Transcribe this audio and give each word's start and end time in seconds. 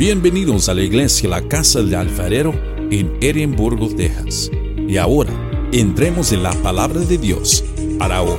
Bienvenidos 0.00 0.70
a 0.70 0.74
la 0.74 0.80
iglesia 0.80 1.28
La 1.28 1.46
Casa 1.46 1.82
del 1.82 1.94
Alfarero 1.94 2.54
en 2.90 3.18
Edimburgo, 3.20 3.94
Texas. 3.94 4.50
Y 4.78 4.96
ahora, 4.96 5.30
entremos 5.72 6.32
en 6.32 6.42
la 6.42 6.52
palabra 6.62 7.00
de 7.00 7.18
Dios 7.18 7.62
para 7.98 8.22
hoy. 8.22 8.38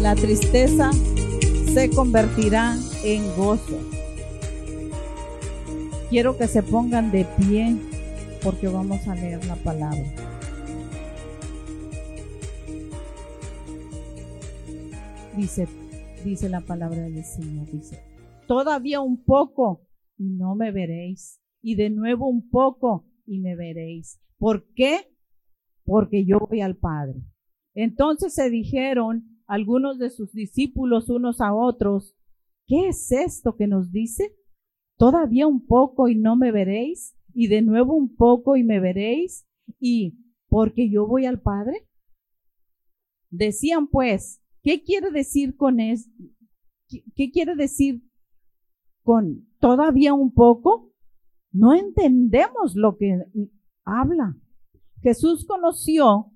La 0.00 0.16
tristeza 0.16 0.90
se 1.72 1.88
convertirá 1.90 2.76
en 3.04 3.32
gozo. 3.36 3.78
Quiero 6.08 6.36
que 6.36 6.48
se 6.48 6.64
pongan 6.64 7.12
de 7.12 7.26
pie 7.38 7.76
porque 8.42 8.66
vamos 8.66 9.06
a 9.06 9.14
leer 9.14 9.44
la 9.44 9.54
palabra. 9.54 10.02
Dice, 15.36 15.68
dice 16.24 16.48
la 16.48 16.60
palabra 16.60 17.02
del 17.02 17.24
Señor, 17.24 17.70
dice, 17.70 18.09
todavía 18.50 19.00
un 19.00 19.22
poco 19.22 19.86
y 20.18 20.28
no 20.30 20.56
me 20.56 20.72
veréis, 20.72 21.40
y 21.62 21.76
de 21.76 21.88
nuevo 21.88 22.26
un 22.26 22.50
poco 22.50 23.06
y 23.24 23.38
me 23.38 23.54
veréis. 23.54 24.20
¿Por 24.38 24.66
qué? 24.74 25.14
Porque 25.84 26.24
yo 26.24 26.40
voy 26.40 26.60
al 26.60 26.76
Padre. 26.76 27.22
Entonces 27.74 28.34
se 28.34 28.50
dijeron 28.50 29.40
algunos 29.46 30.00
de 30.00 30.10
sus 30.10 30.32
discípulos 30.32 31.08
unos 31.10 31.40
a 31.40 31.54
otros, 31.54 32.16
¿qué 32.66 32.88
es 32.88 33.12
esto 33.12 33.54
que 33.54 33.68
nos 33.68 33.92
dice? 33.92 34.34
Todavía 34.96 35.46
un 35.46 35.64
poco 35.64 36.08
y 36.08 36.16
no 36.16 36.34
me 36.34 36.50
veréis, 36.50 37.16
y 37.32 37.46
de 37.46 37.62
nuevo 37.62 37.94
un 37.94 38.16
poco 38.16 38.56
y 38.56 38.64
me 38.64 38.80
veréis, 38.80 39.46
y 39.78 40.18
porque 40.48 40.90
yo 40.90 41.06
voy 41.06 41.24
al 41.24 41.40
Padre. 41.40 41.86
Decían 43.30 43.86
pues, 43.86 44.42
¿qué 44.64 44.82
quiere 44.82 45.12
decir 45.12 45.54
con 45.54 45.78
esto? 45.78 46.10
¿Qué 47.14 47.30
quiere 47.30 47.54
decir 47.54 48.09
con 49.02 49.48
todavía 49.58 50.14
un 50.14 50.32
poco? 50.32 50.92
No 51.52 51.74
entendemos 51.74 52.74
lo 52.76 52.96
que 52.96 53.24
habla. 53.84 54.36
Jesús 55.02 55.46
conoció 55.46 56.32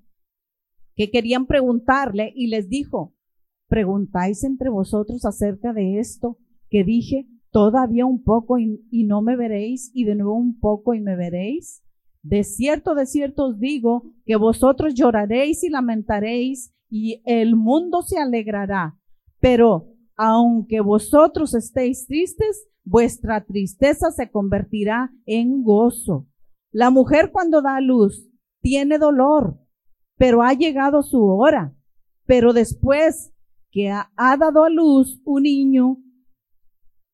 que 0.95 1.11
querían 1.11 1.45
preguntarle 1.45 2.31
y 2.35 2.47
les 2.47 2.69
dijo, 2.69 3.13
¿preguntáis 3.67 4.43
entre 4.43 4.69
vosotros 4.69 5.25
acerca 5.25 5.73
de 5.73 5.99
esto 5.99 6.37
que 6.69 6.83
dije? 6.83 7.27
Todavía 7.51 8.05
un 8.05 8.23
poco 8.23 8.57
y, 8.59 8.81
no 9.05 9.21
me 9.21 9.37
veréis 9.37 9.91
y 9.93 10.03
de 10.03 10.15
nuevo 10.15 10.35
un 10.35 10.59
poco 10.59 10.93
y 10.93 10.99
me 10.99 11.15
veréis. 11.15 11.83
De 12.21 12.43
cierto, 12.43 12.95
de 12.95 13.05
cierto 13.05 13.45
os 13.45 13.59
digo 13.59 14.03
que 14.25 14.35
vosotros 14.35 14.93
lloraréis 14.93 15.63
y 15.63 15.69
lamentaréis 15.69 16.73
y 16.89 17.21
el 17.25 17.55
mundo 17.55 18.01
se 18.01 18.17
alegrará. 18.17 18.99
Pero 19.39 19.94
aunque 20.15 20.81
vosotros 20.81 21.53
estéis 21.53 22.05
tristes, 22.07 22.67
vuestra 22.83 23.43
tristeza 23.43 24.11
se 24.11 24.29
convertirá 24.31 25.11
en 25.25 25.63
gozo. 25.63 26.27
La 26.71 26.89
mujer 26.89 27.31
cuando 27.31 27.61
da 27.61 27.79
luz 27.81 28.27
tiene 28.61 28.97
dolor, 28.97 29.59
pero 30.17 30.41
ha 30.41 30.53
llegado 30.53 31.03
su 31.03 31.23
hora. 31.23 31.75
Pero 32.25 32.53
después 32.53 33.33
que 33.71 33.91
ha, 33.91 34.09
dado 34.15 34.63
a 34.63 34.69
luz 34.69 35.21
un 35.25 35.43
niño, 35.43 35.97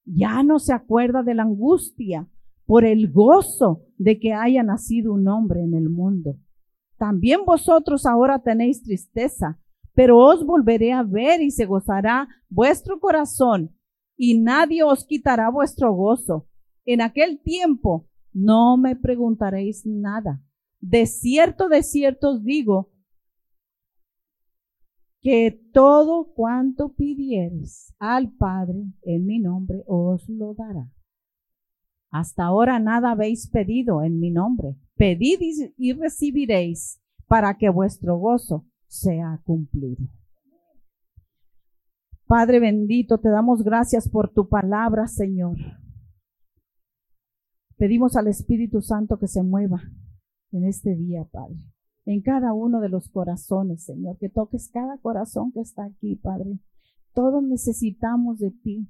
ya 0.06 0.44
no 0.44 0.60
se 0.60 0.74
acuerda 0.74 1.24
de 1.24 1.34
la 1.34 1.44
angustia 1.44 2.28
por 2.66 2.86
el 2.86 3.12
gozo 3.12 3.82
de 3.98 4.20
que 4.20 4.34
haya 4.34 4.64
nacido 4.64 5.14
un 5.14 5.28
hombre 5.28 5.62
en 5.62 5.74
el 5.74 5.90
mundo. 5.90 6.38
También 6.98 7.46
vosotros 7.46 8.06
ahora 8.06 8.40
tenéis 8.44 8.84
tristeza, 8.84 9.60
pero 9.94 10.18
os 10.18 10.46
volveré 10.46 10.92
a 10.94 11.04
ver 11.04 11.42
y 11.42 11.52
se 11.52 11.66
gozará 11.66 12.28
vuestro 12.50 13.00
corazón 13.00 13.76
y 14.16 14.40
nadie 14.40 14.84
os 14.84 15.06
quitará 15.06 15.50
vuestro 15.50 15.94
gozo. 15.94 16.48
En 16.86 17.02
aquel 17.02 17.42
tiempo 17.42 18.08
no 18.34 18.78
me 18.78 18.96
preguntaréis 18.96 19.86
nada. 19.86 20.42
De 20.80 21.06
cierto, 21.06 21.70
de 21.70 21.84
cierto 21.84 22.32
os 22.32 22.44
digo 22.44 22.92
que 25.22 25.52
todo 25.74 26.34
cuanto 26.34 26.94
pidieres 26.94 27.94
al 28.00 28.32
Padre 28.32 28.86
en 29.04 29.26
mi 29.26 29.40
nombre 29.40 29.84
os 29.86 30.28
lo 30.28 30.56
dará. 30.56 30.90
Hasta 32.10 32.44
ahora 32.44 32.80
nada 32.80 33.12
habéis 33.12 33.48
pedido 33.48 34.04
en 34.04 34.20
mi 34.20 34.32
nombre. 34.32 34.76
Pedid 34.96 35.40
y 35.78 35.94
recibiréis 35.94 37.02
para 37.28 37.58
que 37.58 37.70
vuestro 37.70 38.18
gozo 38.18 38.66
sea 38.92 39.42
cumplido. 39.46 40.06
Padre 42.28 42.60
bendito, 42.60 43.20
te 43.20 43.30
damos 43.30 43.64
gracias 43.64 44.10
por 44.10 44.34
tu 44.34 44.50
palabra, 44.50 45.08
Señor. 45.08 45.58
Pedimos 47.78 48.18
al 48.18 48.28
Espíritu 48.28 48.82
Santo 48.82 49.18
que 49.18 49.28
se 49.28 49.44
mueva 49.44 49.82
en 50.52 50.66
este 50.66 50.96
día, 50.96 51.24
Padre, 51.32 51.56
en 52.06 52.22
cada 52.22 52.54
uno 52.54 52.82
de 52.82 52.90
los 52.90 53.10
corazones, 53.10 53.86
Señor, 53.86 54.18
que 54.18 54.28
toques 54.28 54.70
cada 54.70 54.98
corazón 54.98 55.54
que 55.54 55.62
está 55.62 55.86
aquí, 55.86 56.18
Padre. 56.18 56.60
Todos 57.14 57.42
necesitamos 57.44 58.40
de 58.40 58.52
ti. 58.52 58.90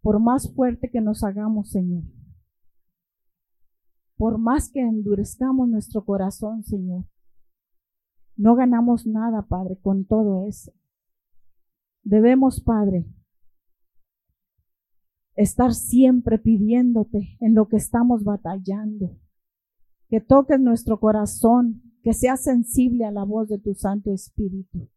Por 0.00 0.18
más 0.18 0.50
fuerte 0.54 0.90
que 0.90 1.02
nos 1.02 1.22
hagamos, 1.22 1.70
Señor. 1.70 2.04
Por 4.16 4.38
más 4.38 4.70
que 4.70 4.80
endurezcamos 4.80 5.68
nuestro 5.68 6.04
corazón, 6.06 6.64
Señor. 6.64 7.04
No 8.36 8.54
ganamos 8.54 9.06
nada, 9.06 9.42
Padre, 9.42 9.78
con 9.80 10.04
todo 10.04 10.46
eso. 10.46 10.72
Debemos, 12.02 12.60
Padre, 12.60 13.06
estar 15.34 15.74
siempre 15.74 16.38
pidiéndote 16.38 17.36
en 17.40 17.54
lo 17.54 17.68
que 17.68 17.76
estamos 17.76 18.24
batallando. 18.24 19.18
Que 20.08 20.20
toques 20.20 20.60
nuestro 20.60 21.00
corazón, 21.00 21.82
que 22.02 22.12
sea 22.12 22.36
sensible 22.36 23.04
a 23.04 23.10
la 23.10 23.24
voz 23.24 23.48
de 23.48 23.58
tu 23.58 23.74
Santo 23.74 24.12
Espíritu. 24.12 24.88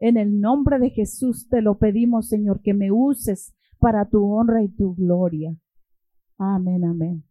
En 0.00 0.16
el 0.16 0.40
nombre 0.40 0.78
de 0.78 0.90
Jesús 0.90 1.48
te 1.48 1.62
lo 1.62 1.78
pedimos, 1.78 2.28
Señor, 2.28 2.60
que 2.60 2.74
me 2.74 2.90
uses 2.90 3.54
para 3.78 4.08
tu 4.08 4.24
honra 4.32 4.62
y 4.62 4.68
tu 4.68 4.94
gloria. 4.94 5.56
Amén, 6.38 6.84
amén. 6.84 7.24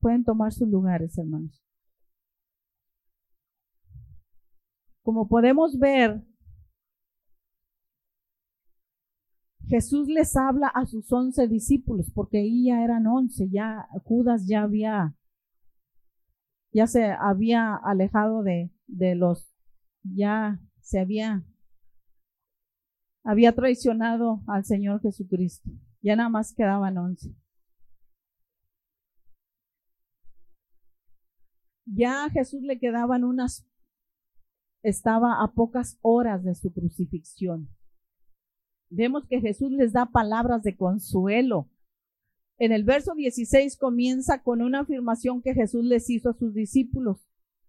Pueden 0.00 0.24
tomar 0.24 0.52
sus 0.52 0.68
lugares, 0.68 1.16
hermanos. 1.18 1.65
Como 5.06 5.28
podemos 5.28 5.78
ver, 5.78 6.20
Jesús 9.68 10.08
les 10.08 10.36
habla 10.36 10.66
a 10.66 10.84
sus 10.84 11.12
once 11.12 11.46
discípulos, 11.46 12.10
porque 12.12 12.38
ahí 12.38 12.64
ya 12.64 12.82
eran 12.82 13.06
once, 13.06 13.48
ya 13.48 13.86
Judas 14.02 14.48
ya 14.48 14.64
había, 14.64 15.14
ya 16.72 16.88
se 16.88 17.04
había 17.04 17.76
alejado 17.76 18.42
de, 18.42 18.72
de 18.88 19.14
los, 19.14 19.48
ya 20.02 20.60
se 20.80 20.98
había, 20.98 21.44
había 23.22 23.54
traicionado 23.54 24.42
al 24.48 24.64
Señor 24.64 25.00
Jesucristo. 25.02 25.70
Ya 26.02 26.16
nada 26.16 26.30
más 26.30 26.52
quedaban 26.52 26.98
once. 26.98 27.32
Ya 31.84 32.24
a 32.24 32.30
Jesús 32.30 32.62
le 32.62 32.80
quedaban 32.80 33.22
unas 33.22 33.64
estaba 34.88 35.42
a 35.42 35.52
pocas 35.52 35.98
horas 36.00 36.44
de 36.44 36.54
su 36.54 36.72
crucifixión. 36.72 37.68
Vemos 38.88 39.26
que 39.26 39.40
Jesús 39.40 39.72
les 39.72 39.92
da 39.92 40.06
palabras 40.06 40.62
de 40.62 40.76
consuelo. 40.76 41.68
En 42.56 42.70
el 42.70 42.84
verso 42.84 43.14
16 43.14 43.76
comienza 43.78 44.44
con 44.44 44.62
una 44.62 44.80
afirmación 44.80 45.42
que 45.42 45.54
Jesús 45.54 45.84
les 45.84 46.08
hizo 46.08 46.30
a 46.30 46.34
sus 46.34 46.54
discípulos. 46.54 47.28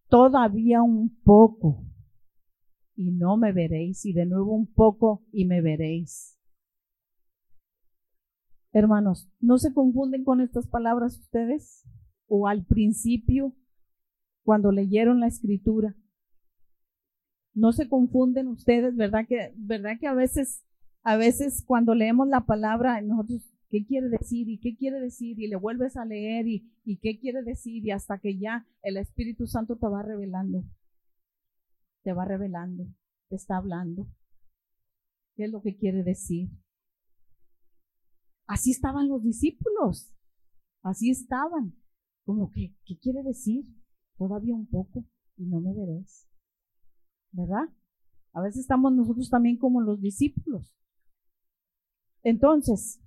Todavía 0.10 0.84
un 0.84 1.18
poco 1.24 1.84
y 2.96 3.12
no 3.12 3.36
me 3.36 3.52
veréis, 3.52 4.06
y 4.06 4.14
de 4.14 4.26
nuevo 4.26 4.54
un 4.54 4.72
poco 4.72 5.24
y 5.32 5.46
me 5.46 5.62
veréis. 5.62 6.38
Hermanos, 8.74 9.28
¿no 9.40 9.58
se 9.58 9.74
confunden 9.74 10.24
con 10.24 10.40
estas 10.40 10.68
palabras 10.68 11.18
ustedes? 11.18 11.84
¿O 12.28 12.48
al 12.48 12.64
principio, 12.66 13.56
cuando 14.44 14.72
leyeron 14.72 15.20
la 15.20 15.28
escritura? 15.28 15.96
No 17.58 17.72
se 17.72 17.90
confunden 17.90 18.48
ustedes, 18.48 18.96
¿verdad? 18.96 19.26
Que, 19.28 19.52
¿verdad 19.56 19.98
que 20.00 20.06
a 20.06 20.14
veces, 20.14 20.64
a 21.02 21.18
veces 21.18 21.64
cuando 21.66 21.96
leemos 21.96 22.28
la 22.28 22.46
palabra, 22.46 23.02
nosotros, 23.02 23.42
¿qué 23.70 23.84
quiere 23.84 24.10
decir? 24.10 24.48
¿Y 24.48 24.60
qué 24.60 24.76
quiere 24.76 25.00
decir? 25.00 25.40
Y 25.40 25.48
le 25.48 25.56
vuelves 25.56 25.98
a 25.98 26.06
leer 26.06 26.48
y, 26.48 26.72
y 26.86 26.98
qué 26.98 27.20
quiere 27.20 27.42
decir? 27.42 27.84
Y 27.84 27.90
hasta 27.90 28.20
que 28.20 28.38
ya 28.38 28.68
el 28.84 28.98
Espíritu 28.98 29.48
Santo 29.48 29.76
te 29.76 29.88
va 29.88 30.04
revelando, 30.04 30.66
te 32.04 32.14
va 32.14 32.26
revelando, 32.26 32.86
te 33.28 33.38
está 33.38 33.58
hablando. 33.58 34.08
¿Qué 35.36 35.46
es 35.46 35.52
lo 35.52 35.64
que 35.64 35.76
quiere 35.76 36.04
decir? 36.04 36.50
Así 38.46 38.70
estaban 38.70 39.10
los 39.10 39.24
discípulos, 39.24 40.14
así 40.84 41.10
estaban. 41.10 41.74
Como 42.24 42.52
que, 42.52 42.76
¿qué 42.86 43.00
quiere 43.00 43.24
decir? 43.24 43.66
Todavía 44.16 44.54
un 44.54 44.68
poco 44.68 45.06
y 45.38 45.46
no 45.46 45.60
me 45.60 45.74
veréis. 45.74 46.27
¿Verdad? 47.38 47.70
A 48.34 48.42
veces 48.42 48.62
estamos 48.62 48.92
nosotros 48.92 49.30
también 49.30 49.58
como 49.58 49.80
los 49.80 50.02
discípulos. 50.02 50.76
Entonces, 52.24 53.00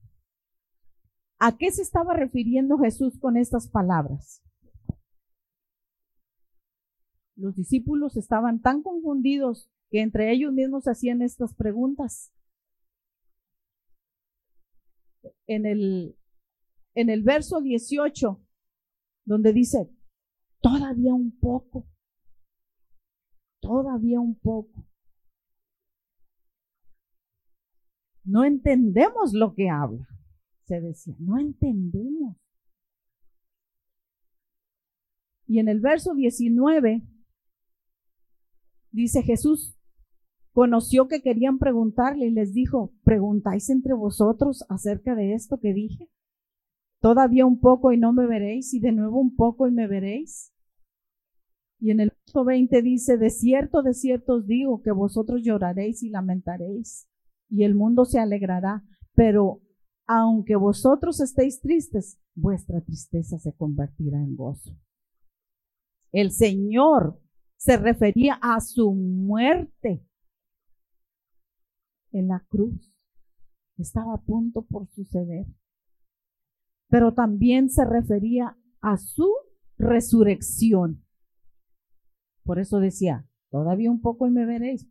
¿A 1.42 1.56
qué 1.56 1.72
se 1.72 1.80
estaba 1.80 2.12
refiriendo 2.12 2.76
Jesús 2.76 3.18
con 3.18 3.38
estas 3.38 3.66
palabras? 3.66 4.42
Los 7.34 7.56
discípulos 7.56 8.18
estaban 8.18 8.60
tan 8.60 8.82
confundidos 8.82 9.70
que 9.90 10.02
entre 10.02 10.32
ellos 10.32 10.52
mismos 10.52 10.86
hacían 10.86 11.22
estas 11.22 11.54
preguntas. 11.54 12.30
En 15.46 15.64
el, 15.64 16.14
en 16.94 17.08
el 17.08 17.22
verso 17.22 17.62
18, 17.62 18.38
donde 19.24 19.54
dice, 19.54 19.90
todavía 20.60 21.14
un 21.14 21.38
poco, 21.40 21.88
todavía 23.60 24.20
un 24.20 24.34
poco. 24.34 24.84
No 28.24 28.44
entendemos 28.44 29.32
lo 29.32 29.54
que 29.54 29.68
habla, 29.70 30.06
se 30.64 30.80
decía, 30.80 31.16
no 31.18 31.38
entendemos. 31.38 32.36
Y 35.46 35.58
en 35.58 35.68
el 35.68 35.80
verso 35.80 36.14
19 36.14 37.02
dice 38.92 39.22
Jesús, 39.22 39.76
conoció 40.52 41.08
que 41.08 41.22
querían 41.22 41.58
preguntarle 41.58 42.26
y 42.26 42.30
les 42.30 42.52
dijo, 42.52 42.92
¿preguntáis 43.02 43.68
entre 43.70 43.94
vosotros 43.94 44.64
acerca 44.68 45.14
de 45.14 45.34
esto 45.34 45.58
que 45.58 45.72
dije? 45.72 46.08
Todavía 47.00 47.46
un 47.46 47.58
poco 47.58 47.92
y 47.92 47.98
no 47.98 48.12
me 48.12 48.26
veréis, 48.26 48.74
y 48.74 48.80
de 48.80 48.92
nuevo 48.92 49.18
un 49.18 49.34
poco 49.34 49.66
y 49.66 49.72
me 49.72 49.86
veréis. 49.86 50.52
Y 51.80 51.90
en 51.90 52.00
el 52.00 52.10
verso 52.10 52.44
20 52.44 52.82
dice, 52.82 53.16
de 53.16 53.30
cierto, 53.30 53.82
de 53.82 53.94
cierto 53.94 54.36
os 54.36 54.46
digo 54.46 54.82
que 54.82 54.92
vosotros 54.92 55.42
lloraréis 55.42 56.02
y 56.02 56.10
lamentaréis, 56.10 57.08
y 57.48 57.64
el 57.64 57.74
mundo 57.74 58.04
se 58.04 58.18
alegrará, 58.20 58.84
pero 59.14 59.62
aunque 60.06 60.56
vosotros 60.56 61.20
estéis 61.20 61.60
tristes, 61.60 62.20
vuestra 62.34 62.80
tristeza 62.80 63.38
se 63.38 63.54
convertirá 63.54 64.18
en 64.18 64.36
gozo. 64.36 64.76
El 66.12 66.32
Señor 66.32 67.20
se 67.56 67.76
refería 67.76 68.38
a 68.42 68.60
su 68.60 68.92
muerte 68.92 70.04
en 72.12 72.28
la 72.28 72.44
cruz. 72.48 72.92
Estaba 73.76 74.14
a 74.14 74.20
punto 74.20 74.62
por 74.62 74.88
suceder. 74.88 75.46
Pero 76.88 77.14
también 77.14 77.70
se 77.70 77.84
refería 77.84 78.56
a 78.80 78.96
su 78.96 79.30
resurrección. 79.78 81.04
Por 82.44 82.58
eso 82.58 82.80
decía, 82.80 83.26
todavía 83.50 83.90
un 83.90 84.00
poco 84.00 84.26
y 84.26 84.30
me 84.30 84.46
veréis. 84.46 84.88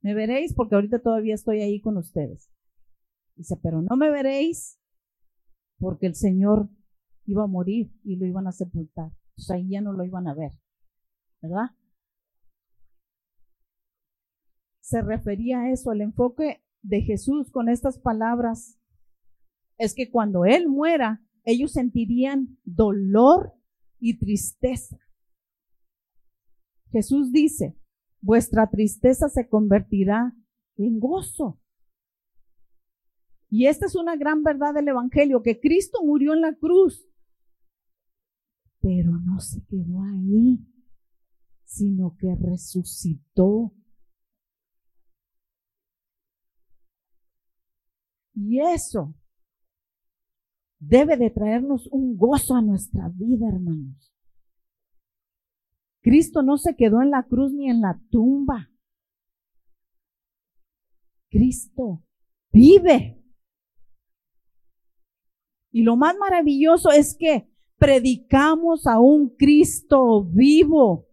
Me 0.00 0.14
veréis 0.14 0.54
porque 0.54 0.74
ahorita 0.74 1.00
todavía 1.00 1.34
estoy 1.34 1.60
ahí 1.60 1.80
con 1.80 1.96
ustedes. 1.96 2.50
Dice, 3.36 3.56
pero 3.62 3.82
no 3.82 3.96
me 3.96 4.10
veréis 4.10 4.78
porque 5.78 6.06
el 6.06 6.14
Señor 6.14 6.68
iba 7.26 7.44
a 7.44 7.48
morir 7.48 7.92
y 8.04 8.16
lo 8.16 8.26
iban 8.26 8.46
a 8.46 8.52
sepultar. 8.52 9.12
Ahí 9.50 9.70
ya 9.70 9.80
no 9.80 9.92
lo 9.92 10.04
iban 10.04 10.28
a 10.28 10.34
ver. 10.34 10.52
¿Verdad? 11.40 11.70
Se 14.80 15.00
refería 15.02 15.60
a 15.60 15.70
eso, 15.70 15.92
el 15.92 16.02
enfoque 16.02 16.62
de 16.82 17.00
Jesús 17.02 17.50
con 17.50 17.68
estas 17.68 17.98
palabras 17.98 18.78
es 19.78 19.94
que 19.94 20.10
cuando 20.10 20.44
Él 20.44 20.68
muera, 20.68 21.22
ellos 21.44 21.72
sentirían 21.72 22.58
dolor 22.64 23.54
y 23.98 24.18
tristeza. 24.18 24.98
Jesús 26.92 27.32
dice, 27.32 27.76
vuestra 28.20 28.68
tristeza 28.70 29.28
se 29.28 29.48
convertirá 29.48 30.34
en 30.76 31.00
gozo. 31.00 31.58
Y 33.48 33.66
esta 33.66 33.86
es 33.86 33.96
una 33.96 34.16
gran 34.16 34.42
verdad 34.42 34.74
del 34.74 34.88
Evangelio, 34.88 35.42
que 35.42 35.58
Cristo 35.60 36.00
murió 36.04 36.34
en 36.34 36.42
la 36.42 36.54
cruz, 36.54 37.06
pero 38.80 39.12
no 39.12 39.40
se 39.40 39.64
quedó 39.64 40.02
ahí, 40.02 40.58
sino 41.64 42.16
que 42.16 42.34
resucitó. 42.34 43.72
Y 48.34 48.60
eso 48.60 49.14
debe 50.78 51.16
de 51.16 51.30
traernos 51.30 51.86
un 51.88 52.16
gozo 52.16 52.54
a 52.54 52.62
nuestra 52.62 53.08
vida, 53.08 53.48
hermanos. 53.48 54.11
Cristo 56.02 56.42
no 56.42 56.58
se 56.58 56.74
quedó 56.74 57.00
en 57.00 57.10
la 57.10 57.22
cruz 57.22 57.52
ni 57.52 57.70
en 57.70 57.80
la 57.80 58.00
tumba. 58.10 58.70
Cristo 61.30 62.04
vive. 62.52 63.22
Y 65.70 65.82
lo 65.82 65.96
más 65.96 66.16
maravilloso 66.18 66.90
es 66.90 67.16
que 67.16 67.48
predicamos 67.78 68.86
a 68.86 68.98
un 68.98 69.30
Cristo 69.30 70.24
vivo. 70.24 71.08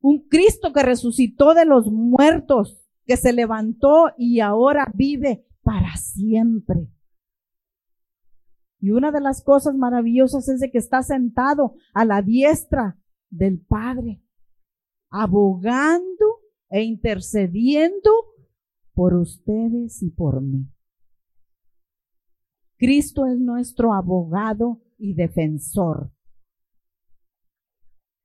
Un 0.00 0.26
Cristo 0.28 0.72
que 0.72 0.82
resucitó 0.82 1.54
de 1.54 1.66
los 1.66 1.86
muertos, 1.86 2.88
que 3.04 3.16
se 3.16 3.32
levantó 3.32 4.12
y 4.16 4.40
ahora 4.40 4.90
vive 4.94 5.46
para 5.62 5.96
siempre. 5.96 6.88
Y 8.80 8.90
una 8.90 9.10
de 9.10 9.20
las 9.20 9.42
cosas 9.42 9.74
maravillosas 9.74 10.48
es 10.48 10.60
de 10.60 10.70
que 10.70 10.78
está 10.78 11.02
sentado 11.02 11.74
a 11.92 12.04
la 12.04 12.22
diestra 12.22 12.98
del 13.30 13.60
Padre, 13.60 14.22
abogando 15.10 16.42
e 16.70 16.82
intercediendo 16.82 18.10
por 18.94 19.14
ustedes 19.14 20.02
y 20.02 20.10
por 20.10 20.42
mí. 20.42 20.68
Cristo 22.76 23.26
es 23.26 23.38
nuestro 23.38 23.92
abogado 23.92 24.80
y 24.96 25.14
defensor. 25.14 26.12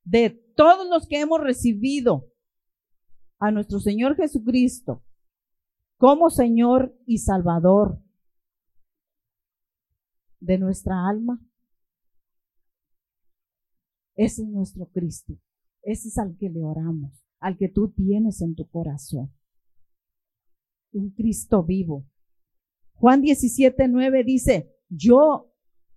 De 0.04 0.30
todos 0.56 0.88
los 0.90 1.08
que 1.08 1.22
hemos 1.22 1.40
recibido 1.40 2.28
a 3.40 3.52
nuestro 3.52 3.80
Señor 3.80 4.16
Jesucristo 4.16 5.04
como 5.98 6.30
Señor 6.30 6.96
y 7.06 7.20
Salvador 7.20 8.03
de 10.44 10.58
nuestra 10.58 11.08
alma, 11.08 11.40
ese 14.16 14.44
es 14.44 14.48
nuestro 14.48 14.86
Cristo. 14.88 15.34
Ese 15.82 16.10
es 16.10 16.18
al 16.18 16.38
que 16.38 16.50
le 16.50 16.64
oramos, 16.64 17.26
al 17.40 17.58
que 17.58 17.68
tú 17.68 17.90
tienes 17.90 18.42
en 18.42 18.56
tu 18.56 18.68
corazón. 18.68 19.34
Un 20.92 21.10
Cristo 21.10 21.64
vivo, 21.64 22.06
Juan 22.96 23.22
17, 23.22 23.88
9 23.88 24.24
dice, 24.24 24.72
yo 24.88 25.52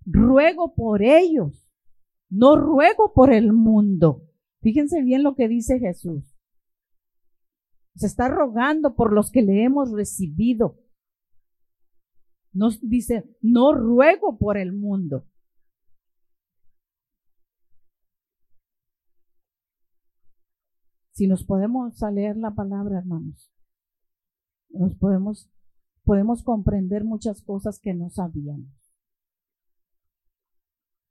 ruego 0.05 0.73
por 0.75 1.01
ellos, 1.01 1.71
no 2.29 2.57
ruego 2.57 3.13
por 3.13 3.31
el 3.31 3.53
mundo. 3.53 4.23
Fíjense 4.61 5.01
bien 5.03 5.23
lo 5.23 5.35
que 5.35 5.47
dice 5.47 5.79
Jesús. 5.79 6.35
Se 7.95 8.07
está 8.07 8.27
rogando 8.27 8.95
por 8.95 9.13
los 9.13 9.31
que 9.31 9.41
le 9.41 9.63
hemos 9.63 9.91
recibido. 9.91 10.79
Nos 12.57 12.79
dice, 12.81 13.23
no 13.39 13.71
ruego 13.71 14.39
por 14.39 14.57
el 14.57 14.73
mundo. 14.73 15.27
Si 21.11 21.27
nos 21.27 21.43
podemos 21.43 22.01
leer 22.11 22.35
la 22.35 22.55
palabra, 22.55 22.97
hermanos, 22.97 23.51
nos 24.69 24.95
podemos 24.95 25.51
podemos 26.03 26.41
comprender 26.41 27.03
muchas 27.03 27.43
cosas 27.43 27.79
que 27.79 27.93
no 27.93 28.09
sabíamos. 28.09 28.73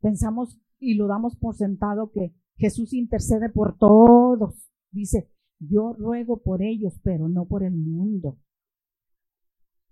Pensamos 0.00 0.58
y 0.80 0.94
lo 0.94 1.06
damos 1.06 1.36
por 1.36 1.54
sentado 1.54 2.10
que 2.10 2.34
Jesús 2.56 2.92
intercede 2.92 3.50
por 3.50 3.78
todos. 3.78 4.68
Dice, 4.90 5.30
yo 5.60 5.92
ruego 5.92 6.42
por 6.42 6.62
ellos, 6.62 6.98
pero 7.04 7.28
no 7.28 7.46
por 7.46 7.62
el 7.62 7.76
mundo. 7.76 8.36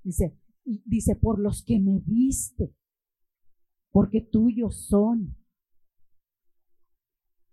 Dice, 0.03 0.37
dice, 0.65 1.17
por 1.17 1.39
los 1.39 1.63
que 1.63 1.79
me 1.79 2.01
viste, 2.05 2.75
porque 3.91 4.21
tuyos 4.21 4.87
son. 4.87 5.37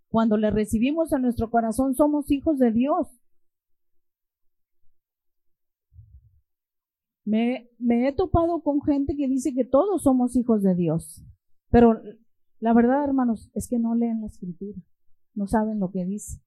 Cuando 0.10 0.38
le 0.38 0.52
recibimos 0.52 1.14
a 1.14 1.20
nuestro 1.20 1.50
corazón, 1.50 1.96
somos 1.96 2.32
hijos 2.32 2.58
de 2.58 2.72
Dios. 2.72 3.08
Me, 7.24 7.70
he 7.80 8.14
topado 8.14 8.62
con 8.62 8.82
gente 8.82 9.16
que 9.16 9.28
dice 9.28 9.54
que 9.54 9.64
todos 9.64 10.04
somos 10.04 10.36
hijos 10.36 10.64
de 10.64 10.76
Dios, 10.76 11.24
pero 11.70 12.02
la 12.60 12.74
verdad, 12.74 13.04
hermanos, 13.04 13.50
es 13.54 13.68
que 13.70 13.80
no 13.80 13.96
leen 13.96 14.22
la 14.22 14.28
escritura, 14.28 14.82
no 15.34 15.48
saben 15.48 15.80
lo 15.80 15.92
que 15.92 16.04
dice. 16.04 16.42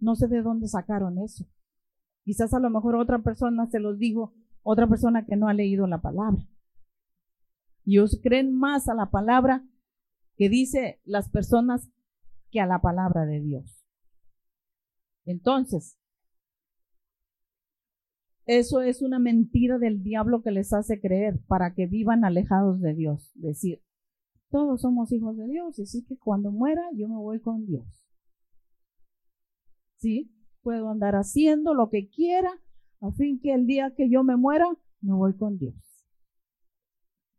No 0.00 0.14
sé 0.14 0.28
de 0.28 0.42
dónde 0.42 0.68
sacaron 0.68 1.18
eso. 1.18 1.46
Quizás 2.24 2.52
a 2.52 2.60
lo 2.60 2.70
mejor 2.70 2.96
otra 2.96 3.20
persona 3.20 3.66
se 3.70 3.80
los 3.80 3.98
dijo, 3.98 4.34
otra 4.62 4.86
persona 4.86 5.24
que 5.24 5.36
no 5.36 5.48
ha 5.48 5.54
leído 5.54 5.86
la 5.86 6.00
palabra. 6.00 6.46
Y 7.84 7.96
ellos 7.98 8.20
creen 8.22 8.54
más 8.54 8.88
a 8.88 8.94
la 8.94 9.10
palabra 9.10 9.64
que 10.36 10.48
dice 10.48 11.00
las 11.04 11.28
personas 11.30 11.90
que 12.50 12.60
a 12.60 12.66
la 12.66 12.80
palabra 12.80 13.26
de 13.26 13.40
Dios. 13.40 13.84
Entonces, 15.24 15.98
Eso 18.48 18.80
es 18.80 19.02
una 19.02 19.18
mentira 19.18 19.78
del 19.78 20.02
diablo 20.02 20.40
que 20.40 20.50
les 20.50 20.72
hace 20.72 21.02
creer 21.02 21.38
para 21.48 21.74
que 21.74 21.86
vivan 21.86 22.24
alejados 22.24 22.80
de 22.80 22.94
Dios. 22.94 23.30
Decir, 23.34 23.82
todos 24.48 24.80
somos 24.80 25.12
hijos 25.12 25.36
de 25.36 25.46
Dios, 25.46 25.78
y 25.78 25.82
así 25.82 26.02
que 26.06 26.16
cuando 26.16 26.50
muera 26.50 26.82
yo 26.94 27.08
me 27.08 27.16
voy 27.16 27.40
con 27.40 27.66
Dios. 27.66 27.84
¿Sí? 29.98 30.32
Puedo 30.62 30.88
andar 30.88 31.14
haciendo 31.14 31.74
lo 31.74 31.90
que 31.90 32.08
quiera, 32.08 32.58
a 33.00 33.12
fin 33.12 33.40
que 33.40 33.54
el 33.54 33.66
día 33.66 33.94
que 33.96 34.10
yo 34.10 34.24
me 34.24 34.36
muera, 34.36 34.66
me 35.00 35.14
voy 35.14 35.36
con 35.36 35.58
Dios. 35.58 35.74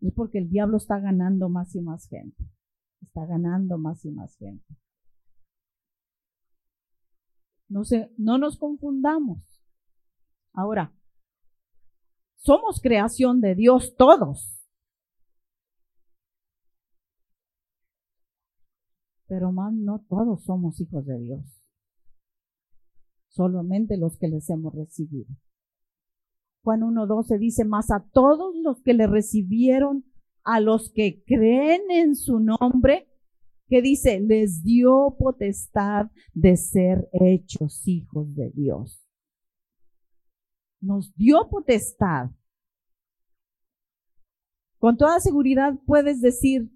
Es 0.01 0.13
porque 0.13 0.38
el 0.38 0.50
diablo 0.50 0.78
está 0.78 1.00
ganando 1.00 1.50
más 1.50 1.75
y 1.75 1.82
más 1.82 2.08
gente. 2.08 2.44
Está 3.01 3.25
ganando 3.25 3.78
más 3.78 4.06
y 4.06 4.12
más 4.12 4.38
gente. 4.38 4.75
No, 7.68 7.84
se, 7.84 8.12
no 8.18 8.38
nos 8.38 8.58
confundamos. 8.58 9.62
Ahora, 10.54 10.94
somos 12.38 12.82
creación 12.82 13.42
de 13.42 13.56
Dios 13.56 13.96
todos. 13.98 14.66
Pero 19.28 19.51
más 19.51 19.74
no 19.74 20.00
todos 20.10 20.44
somos 20.44 20.80
hijos 20.80 21.06
de 21.06 21.20
Dios. 21.20 21.63
Solamente 23.28 23.98
los 23.98 24.18
que 24.18 24.28
les 24.28 24.50
hemos 24.50 24.74
recibido. 24.74 25.28
Juan 26.63 26.82
1.12 26.82 27.39
dice, 27.39 27.66
más 27.66 27.92
a 27.92 28.06
todos 28.12 28.56
los 28.62 28.82
que 28.82 28.94
le 28.94 29.08
recibieron, 29.08 30.06
a 30.44 30.60
los 30.60 30.92
que 30.94 31.24
creen 31.25 31.82
en 31.89 32.16
su 32.16 32.39
nombre, 32.39 33.08
que 33.68 33.82
dice, 33.82 34.20
les 34.20 34.63
dio 34.63 35.16
potestad 35.18 36.08
de 36.34 36.58
ser 36.58 37.08
hechos 37.13 37.88
hijos 37.88 38.34
de 38.36 38.51
Dios. 38.51 39.08
Nos 40.82 41.13
dio 41.16 41.48
potestad. 41.50 42.32
Con 44.80 44.98
toda 44.98 45.20
seguridad 45.20 45.74
puedes 45.86 46.22
decir, 46.22 46.72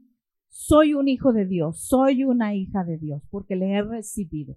soy 0.49 0.93
un 0.93 1.07
hijo 1.07 1.33
de 1.33 1.45
Dios, 1.45 1.87
soy 1.87 2.25
una 2.25 2.53
hija 2.53 2.83
de 2.83 2.97
Dios, 2.97 3.23
porque 3.31 3.55
le 3.55 3.71
he 3.71 3.81
recibido. 3.81 4.55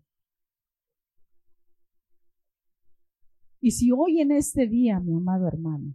Y 3.66 3.72
si 3.72 3.90
hoy 3.90 4.20
en 4.20 4.30
este 4.30 4.68
día, 4.68 5.00
mi 5.00 5.12
amado 5.12 5.48
hermano, 5.48 5.92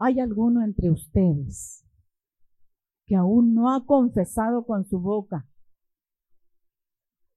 hay 0.00 0.18
alguno 0.18 0.64
entre 0.64 0.90
ustedes 0.90 1.86
que 3.06 3.14
aún 3.14 3.54
no 3.54 3.72
ha 3.72 3.86
confesado 3.86 4.66
con 4.66 4.84
su 4.84 4.98
boca 4.98 5.48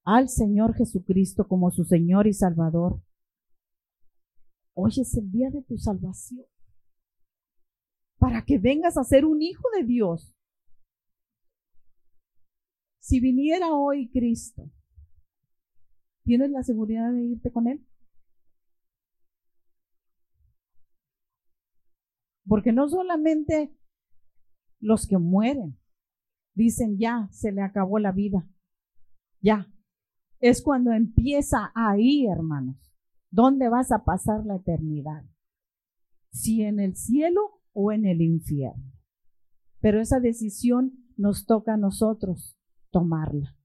al 0.03 0.29
Señor 0.29 0.73
Jesucristo 0.73 1.47
como 1.47 1.69
su 1.69 1.83
Señor 1.83 2.25
y 2.25 2.33
Salvador, 2.33 3.03
hoy 4.73 4.93
es 4.99 5.15
el 5.15 5.29
día 5.29 5.51
de 5.51 5.61
tu 5.61 5.77
salvación 5.77 6.43
para 8.17 8.45
que 8.45 8.57
vengas 8.57 8.97
a 8.97 9.03
ser 9.03 9.25
un 9.25 9.43
hijo 9.43 9.69
de 9.77 9.85
Dios. 9.85 10.35
Si 12.99 13.19
viniera 13.19 13.75
hoy 13.75 14.09
Cristo, 14.09 14.71
¿tienes 16.27 16.51
la 16.51 16.61
seguridad 16.61 17.13
de 17.13 17.23
irte 17.23 17.51
con 17.53 17.67
Él? 17.67 17.87
Porque 22.45 22.73
no 22.73 22.89
solamente 22.89 23.73
los 24.79 25.07
que 25.07 25.17
mueren 25.17 25.79
dicen 26.53 26.97
ya, 26.97 27.29
se 27.31 27.53
le 27.53 27.61
acabó 27.61 27.97
la 27.97 28.11
vida. 28.11 28.45
Ya. 29.41 29.71
Es 30.39 30.61
cuando 30.61 30.91
empieza 30.91 31.71
ahí, 31.73 32.27
hermanos. 32.27 32.75
¿Dónde 33.31 33.69
vas 33.69 33.93
a 33.93 34.03
pasar 34.03 34.45
la 34.45 34.57
eternidad? 34.57 35.23
Si 36.31 36.61
en 36.61 36.81
el 36.81 36.95
cielo 36.95 37.61
o 37.71 37.93
en 37.93 38.05
el 38.05 38.21
infierno. 38.21 38.91
Pero 39.79 40.01
esa 40.01 40.19
decisión 40.19 40.91
nos 41.15 41.45
toca 41.45 41.75
a 41.75 41.77
nosotros 41.77 42.59
tomarla. 42.91 43.56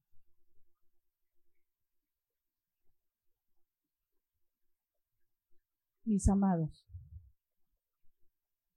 Mis 6.12 6.28
amados, 6.28 6.86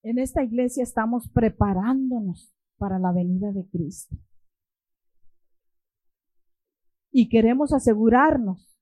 en 0.04 0.20
esta 0.20 0.42
iglesia 0.42 0.84
estamos 0.84 1.28
preparándonos 1.28 2.56
para 2.78 2.98
la 2.98 3.12
venida 3.12 3.52
de 3.52 3.68
Cristo. 3.68 4.16
Y 7.12 7.28
queremos 7.28 7.74
asegurarnos 7.74 8.80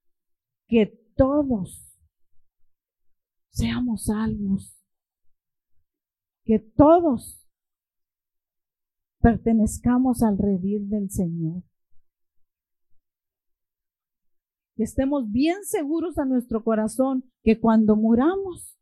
que 0.67 0.85
todos 1.15 1.99
seamos 3.49 4.05
salvos 4.05 4.79
que 6.43 6.59
todos 6.59 7.47
pertenezcamos 9.19 10.21
al 10.21 10.37
redil 10.37 10.89
del 10.89 11.09
Señor. 11.09 11.63
Que 14.75 14.83
estemos 14.83 15.31
bien 15.31 15.63
seguros 15.63 16.17
a 16.17 16.25
nuestro 16.25 16.63
corazón 16.63 17.23
que 17.43 17.59
cuando 17.59 17.95
muramos 17.95 18.77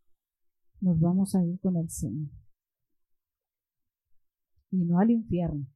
nos 0.79 1.00
vamos 1.00 1.36
a 1.36 1.43
ir 1.45 1.60
con 1.60 1.77
el 1.77 1.89
Señor. 1.89 2.29
Y 4.71 4.83
no 4.86 5.00
al 5.00 5.12
infierno. 5.12 5.67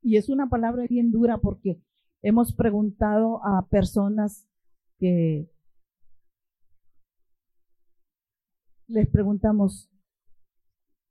Y 0.00 0.16
es 0.16 0.28
una 0.28 0.48
palabra 0.48 0.86
bien 0.88 1.10
dura 1.10 1.38
porque 1.38 1.82
hemos 2.22 2.54
preguntado 2.54 3.44
a 3.44 3.66
personas 3.68 4.48
que 4.98 5.50
les 8.86 9.08
preguntamos, 9.08 9.90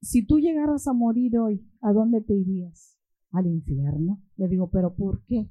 si 0.01 0.25
tú 0.25 0.39
llegaras 0.39 0.87
a 0.87 0.93
morir 0.93 1.37
hoy, 1.37 1.63
¿a 1.81 1.93
dónde 1.93 2.21
te 2.21 2.33
irías? 2.33 2.97
Al 3.31 3.45
infierno. 3.45 4.21
Le 4.35 4.47
digo, 4.47 4.69
pero 4.69 4.95
¿por 4.95 5.23
qué? 5.25 5.49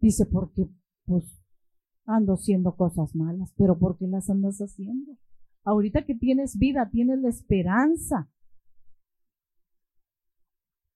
Dice, 0.00 0.26
porque 0.26 0.68
pues 1.04 1.40
ando 2.06 2.34
haciendo 2.34 2.74
cosas 2.76 3.14
malas, 3.14 3.52
pero 3.56 3.78
¿por 3.78 3.98
qué 3.98 4.06
las 4.06 4.30
andas 4.30 4.58
haciendo? 4.58 5.16
Ahorita 5.64 6.04
que 6.04 6.14
tienes 6.14 6.56
vida, 6.56 6.88
tienes 6.90 7.20
la 7.20 7.28
esperanza 7.28 8.30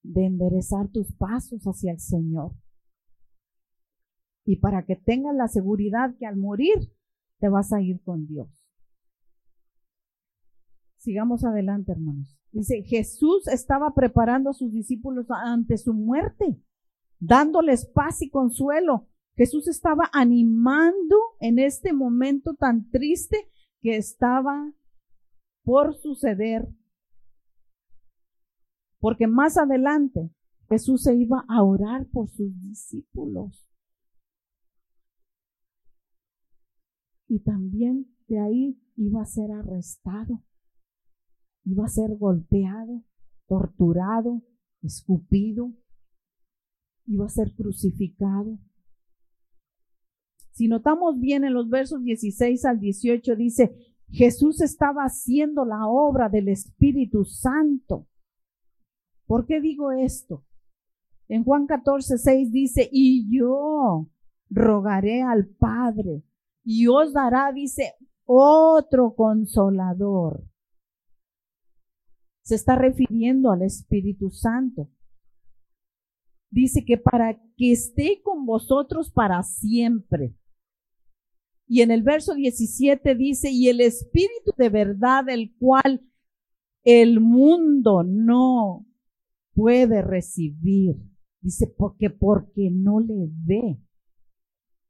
de 0.03 0.27
enderezar 0.27 0.89
tus 0.89 1.13
pasos 1.13 1.63
hacia 1.65 1.93
el 1.93 2.01
Señor. 2.01 2.53
Y 4.47 4.57
para 4.57 4.85
que 4.85 4.97
tengas 4.97 5.35
la 5.35 5.49
seguridad 5.49 6.15
que 6.19 6.27
al 6.27 6.37
morir 6.37 6.93
te 7.39 7.49
vas 7.49 7.73
a 7.73 7.81
ir 7.81 8.03
con 8.03 8.27
Dios. 8.27 8.49
Sigamos 10.99 11.45
adelante, 11.45 11.93
hermanos. 11.93 12.39
Dice, 12.53 12.83
Jesús 12.83 13.49
estaba 13.49 13.95
preparando 13.95 14.51
a 14.51 14.55
sus 14.55 14.73
discípulos 14.73 15.27
ante 15.31 15.77
su 15.77 15.93
muerte, 15.93 16.59
dándoles 17.27 17.87
paz 17.87 18.23
y 18.23 18.31
consuelo. 18.31 19.09
Jesús 19.37 19.69
estaba 19.69 20.09
animando 20.13 21.17
en 21.41 21.59
este 21.59 21.93
momento 21.93 22.55
tan 22.55 22.91
triste 22.91 23.51
que 23.81 23.97
estaba 23.97 24.73
por 25.65 25.97
suceder. 25.97 26.69
Porque 29.01 29.27
más 29.27 29.57
adelante 29.59 30.31
Jesús 30.69 31.03
se 31.03 31.15
iba 31.15 31.45
a 31.49 31.63
orar 31.63 32.07
por 32.09 32.29
sus 32.29 32.59
discípulos. 32.63 33.69
Y 37.29 37.41
también 37.41 38.15
de 38.29 38.39
ahí 38.41 38.81
iba 38.97 39.23
a 39.23 39.27
ser 39.27 39.51
arrestado 39.51 40.43
iba 41.65 41.85
a 41.85 41.89
ser 41.89 42.17
golpeado, 42.17 43.03
torturado, 43.47 44.43
escupido, 44.83 45.73
iba 47.07 47.27
a 47.27 47.29
ser 47.29 47.55
crucificado. 47.55 48.59
Si 50.53 50.69
notamos 50.69 51.19
bien 51.19 51.45
en 51.45 51.55
los 51.55 51.69
versos 51.69 52.03
16 52.03 52.65
al 52.65 52.81
18 52.81 53.37
dice, 53.37 53.77
Jesús 54.11 54.61
estaba 54.61 55.03
haciendo 55.03 55.65
la 55.65 55.87
obra 55.87 56.29
del 56.29 56.49
Espíritu 56.49 57.25
Santo. 57.25 58.07
¿Por 59.27 59.47
qué 59.47 59.61
digo 59.61 59.91
esto? 59.91 60.45
En 61.29 61.43
Juan 61.43 61.67
14, 61.67 62.19
6 62.19 62.53
dice, 62.53 62.89
y 62.93 63.27
yo 63.37 64.09
rogaré 64.51 65.23
al 65.23 65.47
Padre 65.47 66.23
y 66.63 66.87
os 66.87 67.13
dará, 67.13 67.51
dice, 67.53 67.95
otro 68.25 69.15
consolador 69.15 70.45
se 72.45 72.55
está 72.55 72.77
refiriendo 72.77 73.51
al 73.51 73.63
Espíritu 73.63 74.31
Santo. 74.31 74.91
Dice 76.55 76.85
que 76.85 76.97
para 76.97 77.35
que 77.57 77.73
esté 77.73 78.23
con 78.23 78.47
vosotros 78.47 79.11
para 79.11 79.43
siempre. 79.43 80.37
Y 81.67 81.81
en 81.81 81.91
el 81.91 82.05
verso 82.05 82.33
17 82.33 83.17
dice, 83.17 83.51
y 83.51 83.69
el 83.71 83.81
Espíritu 83.81 84.53
de 84.57 84.69
verdad, 84.69 85.29
el 85.29 85.53
cual 85.59 86.09
el 86.85 87.19
mundo 87.19 88.05
no 88.05 88.87
puede 89.53 90.01
recibir. 90.01 90.95
Dice, 91.41 91.67
porque, 91.77 92.09
porque 92.09 92.71
no 92.71 93.01
le 93.01 93.29
ve. 93.45 93.81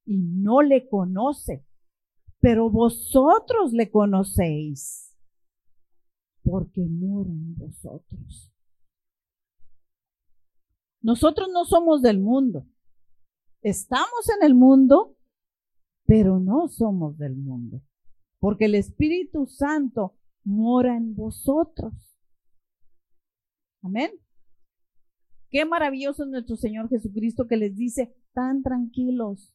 y 0.04 0.18
no 0.18 0.61
le 0.61 0.87
conoce, 0.87 1.64
pero 2.40 2.68
vosotros 2.68 3.73
le 3.73 3.90
conocéis, 3.90 5.16
porque 6.42 6.83
mora 6.83 7.30
en 7.30 7.54
vosotros. 7.54 8.53
Nosotros 11.04 11.50
no 11.52 11.66
somos 11.66 12.00
del 12.00 12.18
mundo. 12.18 12.66
Estamos 13.61 14.26
en 14.34 14.46
el 14.46 14.54
mundo, 14.54 15.18
pero 16.06 16.40
no 16.40 16.66
somos 16.68 17.18
del 17.18 17.37
mundo, 17.37 17.82
porque 18.38 18.64
el 18.64 18.75
Espíritu 18.75 19.46
Santo 19.46 20.16
mora 20.44 20.96
en 20.96 21.14
vosotros. 21.14 21.92
Amén. 23.82 24.12
Qué 25.50 25.66
maravilloso 25.66 26.25
es 26.25 26.30
nuestro 26.30 26.56
Señor 26.56 26.88
Jesucristo 26.88 27.46
que 27.46 27.58
les 27.58 27.76
dice, 27.76 28.16
tan 28.32 28.62
tranquilos, 28.62 29.54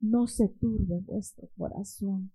no 0.00 0.26
se 0.26 0.48
turbe 0.48 0.98
vuestro 1.06 1.48
corazón. 1.56 2.32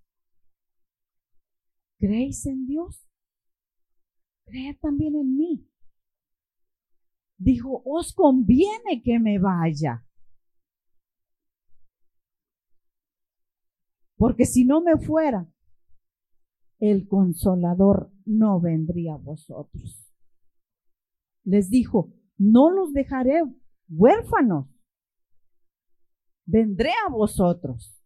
¿Creéis 1.99 2.45
en 2.45 2.65
Dios? 2.65 3.05
Creed 4.45 4.77
también 4.79 5.15
en 5.17 5.35
mí. 5.35 5.67
Dijo, 7.37 7.81
os 7.85 8.13
conviene 8.13 9.01
que 9.03 9.19
me 9.19 9.39
vaya. 9.39 10.05
Porque 14.17 14.45
si 14.45 14.65
no 14.65 14.81
me 14.81 14.97
fuera, 14.97 15.47
el 16.79 17.07
consolador 17.07 18.11
no 18.25 18.59
vendría 18.59 19.15
a 19.15 19.17
vosotros. 19.17 20.11
Les 21.43 21.69
dijo, 21.69 22.13
no 22.37 22.69
los 22.69 22.93
dejaré 22.93 23.43
huérfanos, 23.89 24.67
vendré 26.45 26.91
a 27.05 27.09
vosotros. 27.09 28.01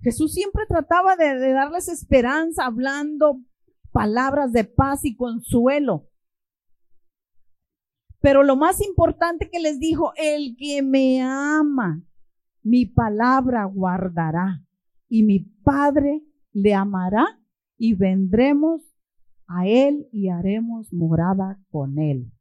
Jesús 0.00 0.32
siempre 0.32 0.64
trataba 0.68 1.16
de, 1.16 1.38
de, 1.38 1.52
darles 1.52 1.88
esperanza, 1.88 2.66
hablando 2.66 3.40
palabras 3.92 4.52
de 4.52 4.64
paz 4.64 5.04
y 5.04 5.16
consuelo. 5.16 6.08
Pero 8.26 8.42
lo 8.42 8.56
más 8.56 8.80
importante 8.80 9.48
que 9.48 9.60
les 9.60 9.78
dijo, 9.78 10.12
el 10.16 10.56
que 10.56 10.82
me 10.82 11.22
ama, 11.22 12.02
mi 12.64 12.84
palabra 12.84 13.66
guardará 13.66 14.64
y 15.08 15.22
mi 15.22 15.38
Padre 15.38 16.24
le 16.52 16.74
amará 16.74 17.24
y 17.78 17.94
vendremos 17.94 18.82
a 19.46 19.68
él 19.68 20.08
y 20.10 20.28
haremos 20.28 20.92
morada 20.92 21.60
con 21.70 22.00
él. 22.00 22.32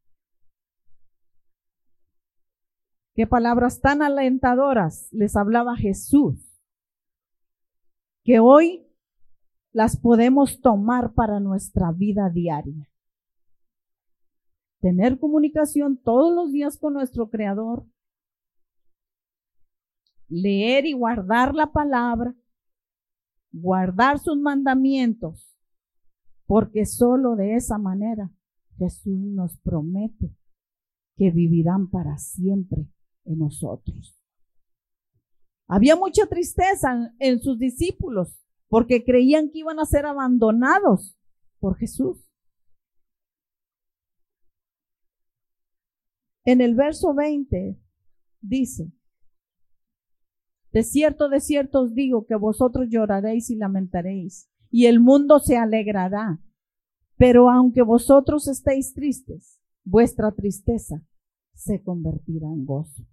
Qué 3.14 3.28
palabras 3.28 3.80
tan 3.80 4.02
alentadoras 4.02 5.08
les 5.12 5.36
hablaba 5.36 5.76
Jesús, 5.76 6.64
que 8.24 8.40
hoy 8.40 8.88
las 9.72 9.98
podemos 9.98 10.62
tomar 10.62 11.14
para 11.14 11.40
nuestra 11.40 11.92
vida 11.92 12.32
diaria. 12.32 12.90
Tener 14.86 15.18
comunicación 15.18 15.98
todos 15.98 16.32
los 16.36 16.52
días 16.52 16.78
con 16.78 16.94
nuestro 16.94 17.32
Creador, 17.32 17.88
leer 20.28 20.86
y 20.86 20.94
guardar 20.94 21.56
la 21.56 21.72
palabra, 21.72 22.36
guardar 23.52 24.20
sus 24.20 24.38
mandamientos, 24.38 25.58
porque 26.46 26.86
solo 26.86 27.36
de 27.36 27.56
esa 27.56 27.80
manera 27.80 28.32
Jesús 28.78 29.18
nos 29.18 29.58
promete 29.58 30.38
que 31.18 31.32
vivirán 31.32 31.90
para 31.90 32.20
siempre 32.20 32.88
en 33.24 33.40
nosotros. 33.40 34.22
Había 35.68 35.96
mucha 35.96 36.28
tristeza 36.28 37.12
en 37.18 37.40
sus 37.40 37.58
discípulos 37.58 38.40
porque 38.68 39.04
creían 39.04 39.50
que 39.50 39.58
iban 39.62 39.80
a 39.80 39.86
ser 39.86 40.06
abandonados 40.06 41.18
por 41.58 41.76
Jesús. 41.76 42.25
En 46.46 46.62
el 46.62 46.76
verso 46.76 47.14
20 47.14 47.78
dice, 48.42 48.92
de 50.72 50.84
cierto, 50.84 51.30
de 51.30 51.40
cierto 51.40 51.82
os 51.82 51.96
digo 51.96 52.26
que 52.26 52.36
vosotros 52.36 52.88
lloraréis 52.90 53.50
y 53.50 53.56
lamentaréis, 53.56 54.50
y 54.70 54.86
el 54.86 55.00
mundo 55.00 55.40
se 55.40 55.58
alegrará. 55.58 56.40
Pero 57.18 57.50
aunque 57.50 57.82
vosotros 57.82 58.48
estéis 58.48 58.94
tristes, 58.94 59.60
vuestra 59.84 60.32
tristeza 60.32 61.02
se 61.54 61.82
convertirá 61.82 62.48
en 62.48 62.66
gozo 62.66 63.06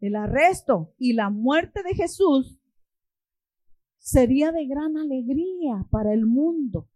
el 0.00 0.16
arresto 0.16 0.94
y 0.98 1.14
la 1.14 1.30
muerte 1.30 1.82
de 1.82 1.94
Jesús 1.94 2.60
sería 3.98 4.52
de 4.52 4.66
gran 4.66 4.96
alegría 4.96 5.86
para 5.90 6.12
el 6.12 6.26
mundo. 6.26 6.88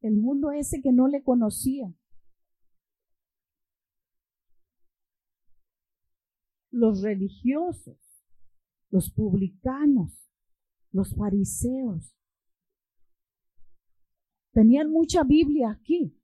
El 0.00 0.16
mundo 0.16 0.50
ese 0.50 0.82
que 0.82 0.92
no 0.92 1.08
le 1.08 1.22
conocía. 1.22 1.92
Los 6.74 7.02
religiosos, 7.02 8.26
los 8.90 9.08
publicanos, 9.12 10.28
los 10.90 11.14
fariseos. 11.14 12.16
Tenían 14.52 14.90
mucha 14.90 15.22
Biblia 15.22 15.70
aquí. 15.70 16.20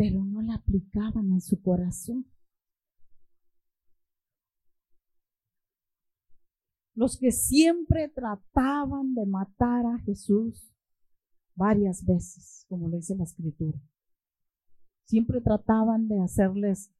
pero 0.00 0.24
no 0.24 0.40
la 0.40 0.54
aplicaban 0.54 1.30
en 1.30 1.42
su 1.42 1.60
corazón. 1.60 2.24
Los 6.94 7.18
que 7.18 7.32
siempre 7.32 8.08
trataban 8.08 9.12
de 9.12 9.26
matar 9.26 9.84
a 9.84 9.98
Jesús 9.98 10.72
varias 11.54 12.02
veces, 12.06 12.64
como 12.66 12.88
lo 12.88 12.96
dice 12.96 13.14
la 13.14 13.24
escritura. 13.24 13.78
Siempre 15.10 15.40
trataban 15.40 16.06
de 16.06 16.20
hacerles, 16.20 16.92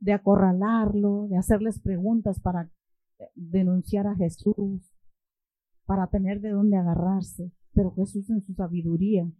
de 0.00 0.14
acorralarlo, 0.14 1.28
de 1.28 1.36
hacerles 1.36 1.78
preguntas 1.78 2.40
para 2.40 2.72
denunciar 3.34 4.06
a 4.06 4.14
Jesús, 4.14 4.90
para 5.84 6.06
tener 6.06 6.40
de 6.40 6.48
dónde 6.48 6.78
agarrarse. 6.78 7.52
Pero 7.74 7.92
Jesús 7.94 8.30
en 8.30 8.40
su 8.40 8.54
sabiduría, 8.54 9.30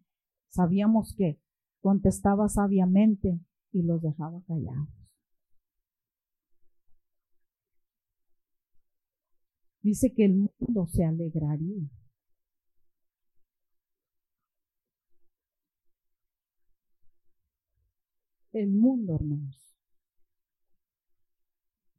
sabíamos 0.50 1.14
que 1.16 1.40
contestaba 1.80 2.50
sabiamente 2.50 3.40
y 3.72 3.80
los 3.80 4.02
dejaba 4.02 4.42
callados. 4.46 4.90
Dice 9.80 10.12
que 10.12 10.26
el 10.26 10.34
mundo 10.34 10.86
se 10.86 11.02
alegraría. 11.02 11.88
El 18.58 18.70
mundo, 18.70 19.14
hermanos, 19.14 19.72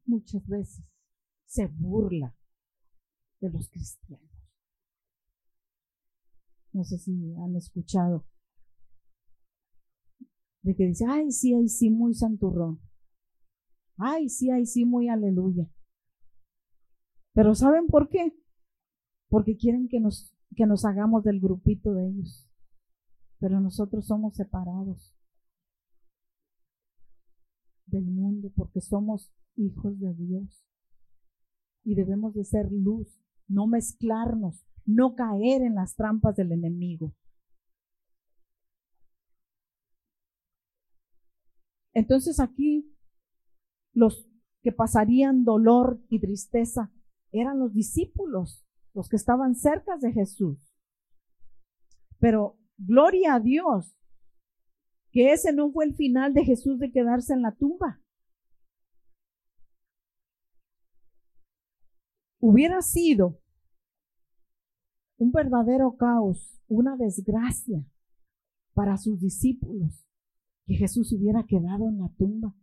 muchas 0.04 0.46
veces 0.46 0.84
se 1.46 1.68
burla 1.68 2.36
de 3.40 3.48
los 3.48 3.70
cristianos. 3.70 4.28
No 6.74 6.84
sé 6.84 6.98
si 6.98 7.34
han 7.36 7.56
escuchado 7.56 8.26
de 10.60 10.76
que 10.76 10.84
dice, 10.84 11.06
ay, 11.08 11.30
sí, 11.32 11.54
ay, 11.54 11.66
sí, 11.66 11.88
muy 11.88 12.12
santurrón. 12.12 12.78
Ay, 13.96 14.28
sí, 14.28 14.50
ay, 14.50 14.66
sí, 14.66 14.84
muy 14.84 15.08
aleluya. 15.08 15.66
Pero 17.32 17.54
¿saben 17.54 17.86
por 17.86 18.10
qué? 18.10 18.36
Porque 19.30 19.56
quieren 19.56 19.88
que 19.88 19.98
nos, 19.98 20.36
que 20.54 20.66
nos 20.66 20.84
hagamos 20.84 21.24
del 21.24 21.40
grupito 21.40 21.94
de 21.94 22.06
ellos. 22.06 22.50
Pero 23.38 23.60
nosotros 23.60 24.06
somos 24.06 24.36
separados 24.36 25.16
del 27.90 28.04
mundo 28.04 28.50
porque 28.54 28.80
somos 28.80 29.32
hijos 29.56 29.98
de 29.98 30.14
Dios. 30.14 30.64
Y 31.84 31.94
debemos 31.94 32.34
de 32.34 32.44
ser 32.44 32.70
luz, 32.70 33.20
no 33.48 33.66
mezclarnos, 33.66 34.64
no 34.84 35.14
caer 35.14 35.62
en 35.62 35.74
las 35.74 35.96
trampas 35.96 36.36
del 36.36 36.52
enemigo. 36.52 37.14
Entonces 41.92 42.38
aquí 42.38 42.94
los 43.92 44.28
que 44.62 44.72
pasarían 44.72 45.44
dolor 45.44 46.00
y 46.08 46.20
tristeza 46.20 46.92
eran 47.32 47.58
los 47.58 47.72
discípulos, 47.72 48.64
los 48.94 49.08
que 49.08 49.16
estaban 49.16 49.54
cerca 49.54 49.96
de 49.96 50.12
Jesús. 50.12 50.58
Pero 52.18 52.58
gloria 52.76 53.34
a 53.34 53.40
Dios, 53.40 53.96
que 55.12 55.32
ese 55.32 55.52
no 55.52 55.70
fue 55.72 55.84
el 55.86 55.94
final 55.94 56.34
de 56.34 56.44
Jesús 56.44 56.78
de 56.78 56.90
quedarse 56.90 57.32
en 57.32 57.42
la 57.42 57.52
tumba. 57.52 58.00
Hubiera 62.38 62.80
sido 62.80 63.38
un 65.18 65.32
verdadero 65.32 65.96
caos, 65.96 66.58
una 66.68 66.96
desgracia 66.96 67.84
para 68.72 68.96
sus 68.96 69.20
discípulos 69.20 70.06
que 70.66 70.74
Jesús 70.74 71.12
hubiera 71.12 71.44
quedado 71.44 71.88
en 71.88 71.98
la 71.98 72.08
tumba. 72.16 72.54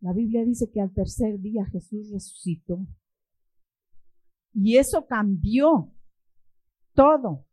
La 0.00 0.12
Biblia 0.12 0.44
dice 0.44 0.70
que 0.70 0.80
al 0.80 0.92
tercer 0.92 1.40
día 1.40 1.64
Jesús 1.66 2.10
resucitó. 2.12 2.86
Y 4.52 4.76
eso 4.76 5.06
cambió 5.06 5.95
todo. 6.96 7.46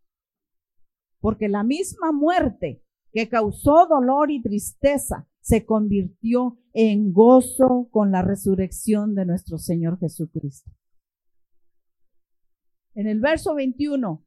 Porque 1.19 1.47
la 1.47 1.63
misma 1.63 2.11
muerte 2.11 2.83
que 3.11 3.29
causó 3.29 3.85
dolor 3.85 4.31
y 4.31 4.41
tristeza 4.41 5.27
se 5.39 5.65
convirtió 5.65 6.57
en 6.73 7.13
gozo 7.13 7.87
con 7.91 8.11
la 8.11 8.23
resurrección 8.23 9.13
de 9.13 9.25
nuestro 9.25 9.59
Señor 9.59 9.99
Jesucristo. 9.99 10.71
En 12.95 13.07
el 13.07 13.19
verso 13.19 13.53
21, 13.53 14.25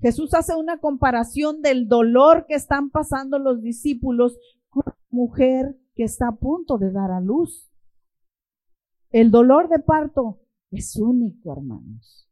Jesús 0.00 0.34
hace 0.34 0.56
una 0.56 0.78
comparación 0.78 1.62
del 1.62 1.88
dolor 1.88 2.46
que 2.46 2.54
están 2.54 2.90
pasando 2.90 3.38
los 3.38 3.62
discípulos 3.62 4.38
con 4.68 4.82
la 4.86 4.96
mujer 5.10 5.76
que 5.94 6.04
está 6.04 6.28
a 6.28 6.36
punto 6.36 6.78
de 6.78 6.90
dar 6.90 7.10
a 7.10 7.20
luz. 7.20 7.70
El 9.10 9.30
dolor 9.30 9.68
de 9.68 9.78
parto 9.78 10.40
es 10.70 10.96
único, 10.96 11.52
hermanos. 11.52 12.25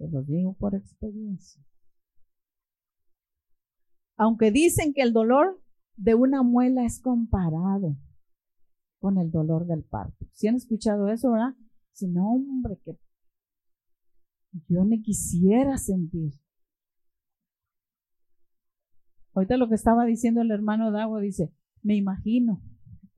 Te 0.00 0.08
lo 0.08 0.22
digo 0.22 0.54
por 0.54 0.74
experiencia. 0.74 1.62
Aunque 4.16 4.50
dicen 4.50 4.94
que 4.94 5.02
el 5.02 5.12
dolor 5.12 5.62
de 5.96 6.14
una 6.14 6.42
muela 6.42 6.86
es 6.86 7.00
comparado 7.02 7.98
con 8.98 9.18
el 9.18 9.30
dolor 9.30 9.66
del 9.66 9.84
parto. 9.84 10.26
Si 10.32 10.48
han 10.48 10.54
escuchado 10.56 11.08
eso, 11.08 11.32
verdad? 11.32 11.54
Si 11.92 12.08
no, 12.08 12.32
hombre, 12.32 12.78
que 12.82 12.96
yo 14.68 14.84
me 14.84 15.02
quisiera 15.02 15.76
sentir. 15.76 16.32
Ahorita 19.34 19.58
lo 19.58 19.68
que 19.68 19.74
estaba 19.74 20.06
diciendo 20.06 20.40
el 20.40 20.50
hermano 20.50 20.92
Dago 20.92 21.18
dice, 21.18 21.52
me 21.82 21.94
imagino. 21.94 22.62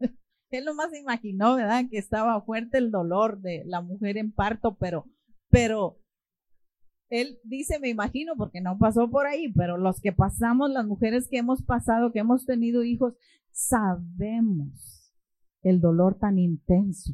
Él 0.51 0.65
nomás 0.65 0.93
imaginó, 0.99 1.55
¿verdad? 1.55 1.85
Que 1.89 1.99
estaba 1.99 2.41
fuerte 2.43 2.79
el 2.79 2.91
dolor 2.91 3.41
de 3.41 3.63
la 3.67 3.83
mujer 3.83 4.17
en 4.17 4.33
parto, 4.33 4.77
pero, 4.77 5.07
pero 5.49 6.02
él 7.13 7.39
dice, 7.45 7.79
me 7.79 7.91
imagino, 7.91 8.37
porque 8.39 8.63
no 8.63 8.79
pasó 8.79 9.11
por 9.11 9.27
ahí, 9.27 9.53
pero 9.53 9.77
los 9.77 10.01
que 10.01 10.13
pasamos, 10.13 10.71
las 10.71 10.87
mujeres 10.87 11.29
que 11.29 11.37
hemos 11.37 11.63
pasado, 11.63 12.11
que 12.11 12.21
hemos 12.21 12.47
tenido 12.47 12.85
hijos, 12.85 13.15
sabemos 13.51 15.13
el 15.61 15.83
dolor 15.83 16.19
tan 16.19 16.39
intenso. 16.39 17.13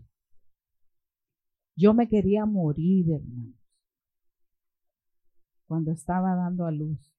Yo 1.75 1.95
me 1.95 2.09
quería 2.09 2.47
morir, 2.47 3.07
hermano, 3.11 3.55
cuando 5.67 5.91
estaba 5.91 6.37
dando 6.37 6.65
a 6.65 6.71
luz. 6.71 7.13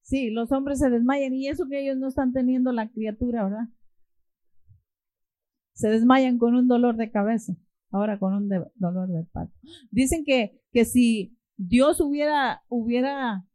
Sí, 0.00 0.30
los 0.30 0.50
hombres 0.50 0.78
se 0.78 0.88
desmayan 0.88 1.34
y 1.34 1.48
eso 1.48 1.68
que 1.68 1.78
ellos 1.78 1.98
no 1.98 2.08
están 2.08 2.32
teniendo 2.32 2.72
la 2.72 2.88
criatura, 2.88 3.44
¿verdad? 3.44 3.68
Se 5.74 5.90
desmayan 5.90 6.38
con 6.38 6.54
un 6.54 6.68
dolor 6.68 6.96
de 6.96 7.10
cabeza, 7.10 7.52
ahora 7.90 8.18
con 8.18 8.34
un 8.34 8.48
dolor 8.76 9.08
de 9.08 9.24
parto. 9.24 9.54
Dicen 9.90 10.24
que, 10.24 10.60
que 10.72 10.84
si 10.84 11.36
Dios 11.56 12.00
hubiera, 12.00 12.62
hubiera, 12.68 13.46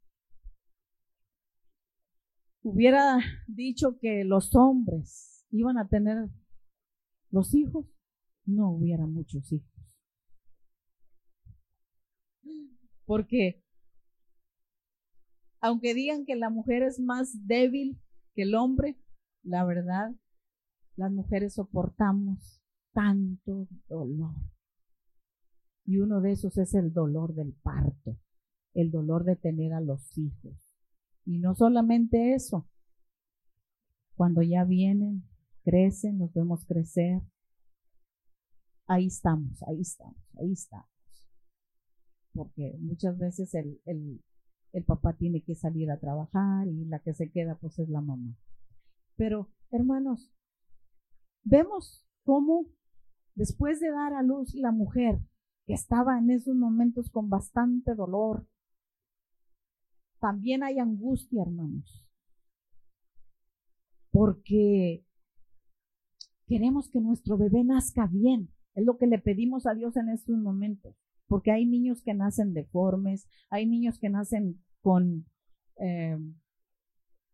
hubiera 2.62 3.19
dicho 3.48 3.98
que 4.00 4.24
los 4.24 4.56
hombres 4.56 5.45
iban 5.52 5.78
a 5.78 5.88
tener 5.88 6.30
los 7.32 7.54
hijos, 7.54 7.86
no 8.45 8.71
hubiera 8.71 9.06
muchos 9.06 9.52
hijos. 9.52 9.71
Porque 13.06 13.63
aunque 15.62 15.95
digan 15.95 16.26
que 16.26 16.36
la 16.36 16.50
mujer 16.50 16.84
es 16.84 17.00
más 17.00 17.48
débil 17.48 18.00
que 18.36 18.43
el 18.43 18.54
hombre, 18.54 19.00
la 19.41 19.65
verdad, 19.65 20.13
las 20.95 21.12
mujeres 21.12 21.56
soportamos 21.56 22.62
tanto 22.96 23.68
dolor. 23.90 24.34
Y 25.86 25.98
uno 25.98 26.22
de 26.22 26.32
esos 26.32 26.58
es 26.58 26.74
el 26.74 26.94
dolor 26.94 27.36
del 27.36 27.54
parto, 27.54 28.18
el 28.74 28.90
dolor 28.90 29.26
de 29.26 29.36
tener 29.36 29.74
a 29.74 29.82
los 29.82 30.18
hijos. 30.18 30.72
Y 31.26 31.38
no 31.38 31.54
solamente 31.56 32.34
eso, 32.34 32.68
cuando 34.16 34.42
ya 34.42 34.64
vienen, 34.64 35.28
crecen, 35.64 36.18
nos 36.18 36.34
vemos 36.34 36.66
crecer, 36.66 37.22
ahí 38.88 39.08
estamos, 39.08 39.62
ahí 39.64 39.82
estamos, 39.82 40.24
ahí 40.40 40.54
estamos. 40.54 40.90
Porque 42.34 42.78
muchas 42.80 43.18
veces 43.18 43.54
el, 43.54 43.82
el, 43.86 44.24
el 44.72 44.84
papá 44.86 45.14
tiene 45.18 45.42
que 45.42 45.56
salir 45.56 45.92
a 45.92 46.00
trabajar 46.00 46.68
y 46.68 46.86
la 46.86 47.00
que 47.00 47.14
se 47.14 47.30
queda 47.30 47.58
pues 47.60 47.78
es 47.78 47.90
la 47.90 48.02
mamá. 48.02 48.36
Pero, 49.18 49.52
hermanos, 49.72 50.32
vemos 51.44 52.06
cómo 52.24 52.66
después 53.36 53.80
de 53.80 53.91
dar 53.91 54.13
a 54.13 54.24
luz 54.24 54.54
la 54.56 54.71
mujer, 54.71 55.19
que 55.65 55.74
estaba 55.74 56.17
en 56.17 56.30
esos 56.32 56.56
momentos 56.56 57.10
con 57.10 57.30
bastante 57.30 57.95
dolor, 57.95 58.48
también 60.19 60.63
hay 60.63 60.80
angustia, 60.80 61.43
hermanos, 61.43 62.06
porque 64.12 65.06
queremos 66.48 66.89
que 66.89 67.02
nuestro 67.02 67.38
bebé 67.38 67.63
nazca 67.63 68.08
bien. 68.08 68.50
Es 68.74 68.86
lo 68.86 68.98
que 68.98 69.08
le 69.08 69.19
pedimos 69.19 69.67
a 69.67 69.74
Dios 69.74 69.95
en 69.95 70.10
estos 70.10 70.38
momentos 70.38 70.95
porque 71.28 71.52
hay 71.52 71.65
niños 71.65 72.02
que 72.02 72.13
nacen 72.13 72.54
deformes, 72.54 73.28
hay 73.50 73.65
niños 73.65 74.00
que 74.00 74.10
nacen 74.10 74.63
con 74.82 75.26
eh, 75.78 76.17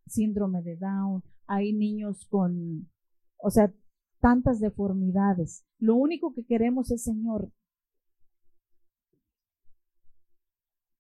síndrome 0.07 0.61
de 0.61 0.77
Down, 0.77 1.23
hay 1.47 1.73
niños 1.73 2.25
con, 2.27 2.89
o 3.37 3.49
sea, 3.49 3.73
tantas 4.21 4.60
deformidades. 4.60 5.65
Lo 5.79 5.95
único 5.95 6.34
que 6.34 6.45
queremos 6.45 6.91
es, 6.91 7.03
Señor, 7.03 7.51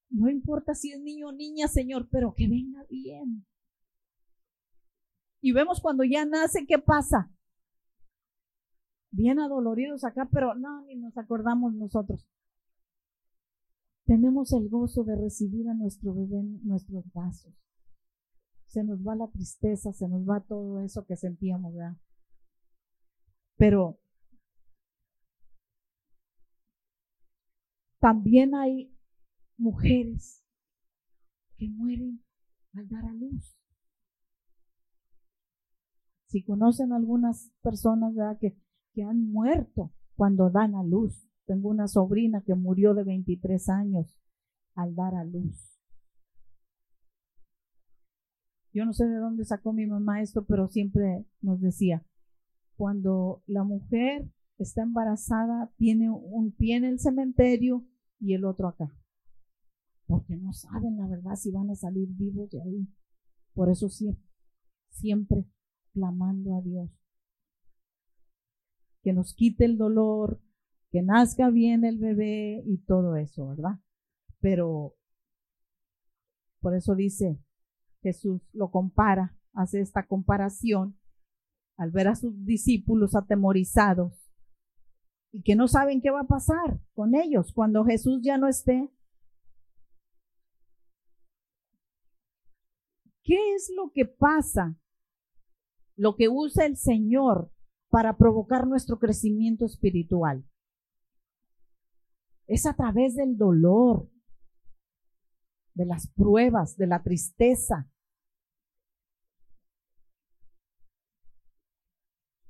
no 0.09 0.29
importa 0.29 0.75
si 0.75 0.91
es 0.91 0.99
niño 0.99 1.29
o 1.29 1.31
niña, 1.31 1.67
Señor, 1.67 2.09
pero 2.11 2.33
que 2.33 2.47
venga 2.47 2.83
bien. 2.89 3.45
Y 5.39 5.53
vemos 5.53 5.79
cuando 5.79 6.03
ya 6.03 6.25
nace, 6.25 6.65
¿qué 6.67 6.77
pasa? 6.77 7.31
Bien 9.11 9.39
adoloridos 9.39 10.03
acá, 10.03 10.27
pero 10.31 10.55
no, 10.55 10.81
ni 10.85 10.95
nos 10.95 11.17
acordamos 11.17 11.73
nosotros 11.73 12.27
tenemos 14.11 14.51
el 14.51 14.67
gozo 14.67 15.05
de 15.05 15.15
recibir 15.15 15.69
a 15.69 15.73
nuestro 15.73 16.13
bebé 16.13 16.39
en 16.39 16.59
nuestros 16.67 17.05
brazos. 17.13 17.53
Se 18.67 18.83
nos 18.83 18.99
va 19.07 19.15
la 19.15 19.29
tristeza, 19.29 19.93
se 19.93 20.05
nos 20.09 20.27
va 20.27 20.41
todo 20.41 20.81
eso 20.81 21.05
que 21.05 21.15
sentíamos, 21.15 21.73
¿verdad? 21.73 21.95
Pero 23.61 23.99
también 27.99 28.55
hay 28.55 28.91
mujeres 29.55 30.43
que 31.57 31.69
mueren 31.69 32.23
al 32.73 32.89
dar 32.89 33.05
a 33.05 33.13
luz. 33.13 33.55
Si 36.25 36.43
conocen 36.43 36.91
algunas 36.91 37.51
personas. 37.61 38.15
Que, 38.39 38.57
que 38.93 39.03
han 39.03 39.31
muerto 39.31 39.93
cuando 40.15 40.49
dan 40.49 40.73
a 40.73 40.81
luz, 40.81 41.29
tengo 41.45 41.69
una 41.69 41.87
sobrina 41.87 42.41
que 42.41 42.55
murió 42.55 42.95
de 42.95 43.03
23 43.03 43.69
años 43.69 44.17
al 44.73 44.95
dar 44.95 45.13
a 45.13 45.23
luz. 45.23 45.79
Yo 48.73 48.85
no 48.85 48.93
sé 48.93 49.05
de 49.05 49.17
dónde 49.17 49.45
sacó 49.45 49.71
mi 49.71 49.85
mamá 49.85 50.19
esto, 50.19 50.45
pero 50.45 50.67
siempre 50.67 51.27
nos 51.41 51.61
decía, 51.61 52.03
cuando 52.75 53.43
la 53.45 53.63
mujer 53.63 54.29
está 54.57 54.83
embarazada, 54.83 55.71
tiene 55.77 56.09
un 56.09 56.51
pie 56.51 56.77
en 56.77 56.85
el 56.85 56.99
cementerio 56.99 57.85
y 58.19 58.33
el 58.33 58.45
otro 58.45 58.67
acá. 58.67 58.93
Porque 60.07 60.35
no 60.35 60.53
saben 60.53 60.97
la 60.97 61.07
verdad 61.07 61.35
si 61.35 61.51
van 61.51 61.69
a 61.69 61.75
salir 61.75 62.09
vivos 62.09 62.49
de 62.49 62.61
ahí. 62.61 62.87
Por 63.53 63.69
eso 63.69 63.89
siempre, 63.89 64.23
siempre 64.89 65.45
clamando 65.93 66.55
a 66.55 66.61
Dios. 66.61 66.89
Que 69.03 69.13
nos 69.13 69.33
quite 69.33 69.65
el 69.65 69.77
dolor, 69.77 70.41
que 70.91 71.01
nazca 71.01 71.49
bien 71.49 71.85
el 71.85 71.97
bebé 71.97 72.61
y 72.65 72.77
todo 72.79 73.15
eso, 73.15 73.47
¿verdad? 73.47 73.79
Pero 74.39 74.95
por 76.59 76.75
eso 76.75 76.95
dice 76.95 77.39
Jesús, 78.01 78.41
lo 78.53 78.71
compara, 78.71 79.37
hace 79.53 79.81
esta 79.81 80.05
comparación 80.05 80.97
al 81.77 81.91
ver 81.91 82.07
a 82.07 82.15
sus 82.15 82.45
discípulos 82.45 83.15
atemorizados 83.15 84.31
y 85.31 85.43
que 85.43 85.55
no 85.55 85.67
saben 85.67 86.01
qué 86.01 86.11
va 86.11 86.21
a 86.21 86.27
pasar 86.27 86.79
con 86.93 87.15
ellos 87.15 87.53
cuando 87.53 87.85
Jesús 87.85 88.19
ya 88.21 88.37
no 88.37 88.47
esté. 88.47 88.89
¿Qué 93.23 93.55
es 93.55 93.71
lo 93.75 93.91
que 93.93 94.05
pasa? 94.05 94.77
Lo 95.95 96.15
que 96.15 96.27
usa 96.27 96.65
el 96.65 96.77
Señor 96.77 97.51
para 97.89 98.17
provocar 98.17 98.67
nuestro 98.67 98.99
crecimiento 98.99 99.65
espiritual 99.65 100.45
es 102.47 102.65
a 102.65 102.73
través 102.73 103.15
del 103.15 103.37
dolor, 103.37 104.09
de 105.73 105.85
las 105.85 106.07
pruebas, 106.07 106.75
de 106.75 106.87
la 106.87 107.01
tristeza. 107.03 107.90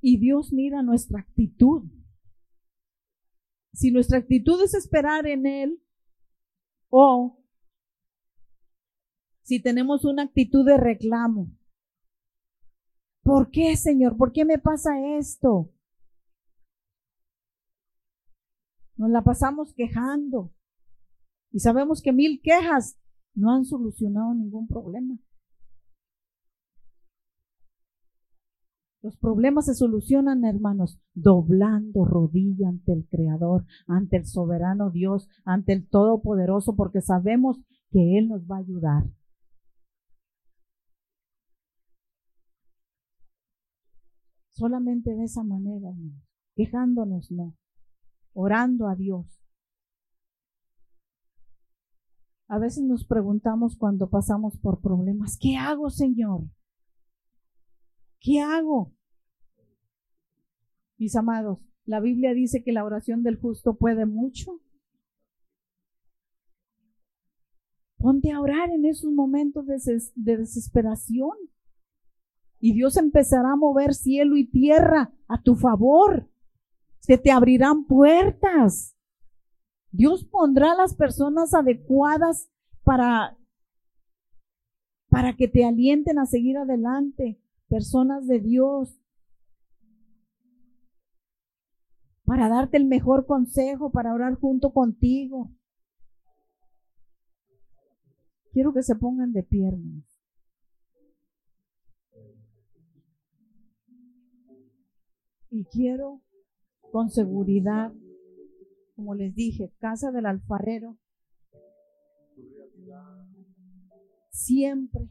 Y 0.02 0.18
Dios 0.18 0.52
mira 0.52 0.82
nuestra 0.82 1.20
actitud. 1.20 1.84
Si 3.72 3.90
nuestra 3.92 4.18
actitud 4.18 4.60
es 4.62 4.74
esperar 4.74 5.26
en 5.26 5.46
Él 5.46 5.82
o 6.90 7.38
si 9.42 9.62
tenemos 9.62 10.04
una 10.04 10.24
actitud 10.24 10.66
de 10.66 10.76
reclamo. 10.76 11.50
¿Por 13.22 13.50
qué, 13.50 13.76
Señor? 13.76 14.16
¿Por 14.16 14.32
qué 14.32 14.44
me 14.44 14.58
pasa 14.58 14.90
esto? 15.16 15.72
Nos 18.96 19.10
la 19.10 19.22
pasamos 19.22 19.72
quejando 19.72 20.52
y 21.52 21.60
sabemos 21.60 22.02
que 22.02 22.12
mil 22.12 22.40
quejas 22.42 22.98
no 23.34 23.52
han 23.52 23.64
solucionado 23.64 24.34
ningún 24.34 24.66
problema. 24.66 25.16
Los 29.02 29.16
problemas 29.16 29.66
se 29.66 29.74
solucionan, 29.74 30.44
hermanos, 30.44 31.00
doblando 31.12 32.04
rodilla 32.04 32.68
ante 32.68 32.92
el 32.92 33.08
Creador, 33.08 33.64
ante 33.88 34.16
el 34.16 34.26
soberano 34.26 34.90
Dios, 34.90 35.28
ante 35.44 35.72
el 35.72 35.88
Todopoderoso, 35.88 36.76
porque 36.76 37.00
sabemos 37.00 37.58
que 37.90 38.16
Él 38.16 38.28
nos 38.28 38.42
va 38.48 38.56
a 38.56 38.60
ayudar. 38.60 39.04
Solamente 44.50 45.16
de 45.16 45.24
esa 45.24 45.42
manera, 45.42 45.88
hermanos, 45.88 46.22
quejándonos, 46.54 47.32
no, 47.32 47.56
orando 48.34 48.86
a 48.86 48.94
Dios. 48.94 49.26
A 52.46 52.58
veces 52.58 52.84
nos 52.84 53.04
preguntamos 53.04 53.76
cuando 53.76 54.08
pasamos 54.10 54.58
por 54.58 54.80
problemas, 54.80 55.36
¿qué 55.40 55.56
hago, 55.56 55.90
Señor? 55.90 56.42
¿Qué 58.22 58.40
hago? 58.40 58.94
Mis 60.96 61.16
amados, 61.16 61.58
la 61.84 61.98
Biblia 61.98 62.32
dice 62.32 62.62
que 62.62 62.70
la 62.70 62.84
oración 62.84 63.24
del 63.24 63.36
justo 63.36 63.74
puede 63.74 64.06
mucho. 64.06 64.60
Ponte 67.98 68.30
a 68.30 68.40
orar 68.40 68.70
en 68.70 68.84
esos 68.84 69.12
momentos 69.12 69.66
de 69.66 70.36
desesperación. 70.36 71.32
Y 72.60 72.74
Dios 72.74 72.96
empezará 72.96 73.52
a 73.52 73.56
mover 73.56 73.92
cielo 73.92 74.36
y 74.36 74.48
tierra 74.48 75.12
a 75.26 75.42
tu 75.42 75.56
favor. 75.56 76.30
Se 77.00 77.18
te 77.18 77.32
abrirán 77.32 77.86
puertas. 77.86 78.96
Dios 79.90 80.24
pondrá 80.24 80.76
las 80.76 80.94
personas 80.94 81.54
adecuadas 81.54 82.48
para, 82.84 83.36
para 85.08 85.34
que 85.34 85.48
te 85.48 85.64
alienten 85.64 86.20
a 86.20 86.26
seguir 86.26 86.56
adelante 86.56 87.41
personas 87.72 88.26
de 88.26 88.38
Dios, 88.38 89.00
para 92.26 92.50
darte 92.50 92.76
el 92.76 92.84
mejor 92.84 93.24
consejo, 93.24 93.90
para 93.90 94.12
orar 94.12 94.34
junto 94.34 94.74
contigo. 94.74 95.50
Quiero 98.52 98.74
que 98.74 98.82
se 98.82 98.94
pongan 98.94 99.32
de 99.32 99.42
piernas. 99.42 100.04
Y 105.48 105.64
quiero 105.64 106.20
con 106.90 107.08
seguridad, 107.08 107.90
como 108.96 109.14
les 109.14 109.34
dije, 109.34 109.72
casa 109.78 110.12
del 110.12 110.26
alfarero, 110.26 110.98
siempre 114.28 115.08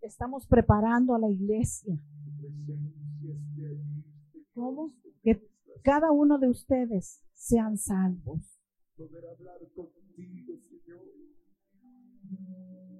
Estamos 0.00 0.46
preparando 0.46 1.14
a 1.14 1.18
la 1.18 1.30
iglesia. 1.30 1.98
¿Cómo? 4.52 4.92
Que 5.22 5.42
cada 5.82 6.12
uno 6.12 6.38
de 6.38 6.48
ustedes 6.48 7.22
sean 7.32 7.78
salvos. 7.78 8.60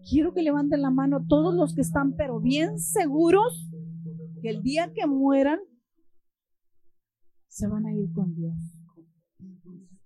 Quiero 0.08 0.34
que 0.34 0.42
levanten 0.42 0.82
la 0.82 0.90
mano 0.90 1.24
todos 1.26 1.54
los 1.54 1.74
que 1.74 1.80
están, 1.80 2.14
pero 2.14 2.40
bien 2.40 2.78
seguros 2.78 3.70
que 4.42 4.50
el 4.50 4.62
día 4.62 4.92
que 4.92 5.06
mueran 5.06 5.60
se 7.48 7.66
van 7.66 7.86
a 7.86 7.94
ir 7.94 8.12
con 8.12 8.34
Dios. 8.34 8.54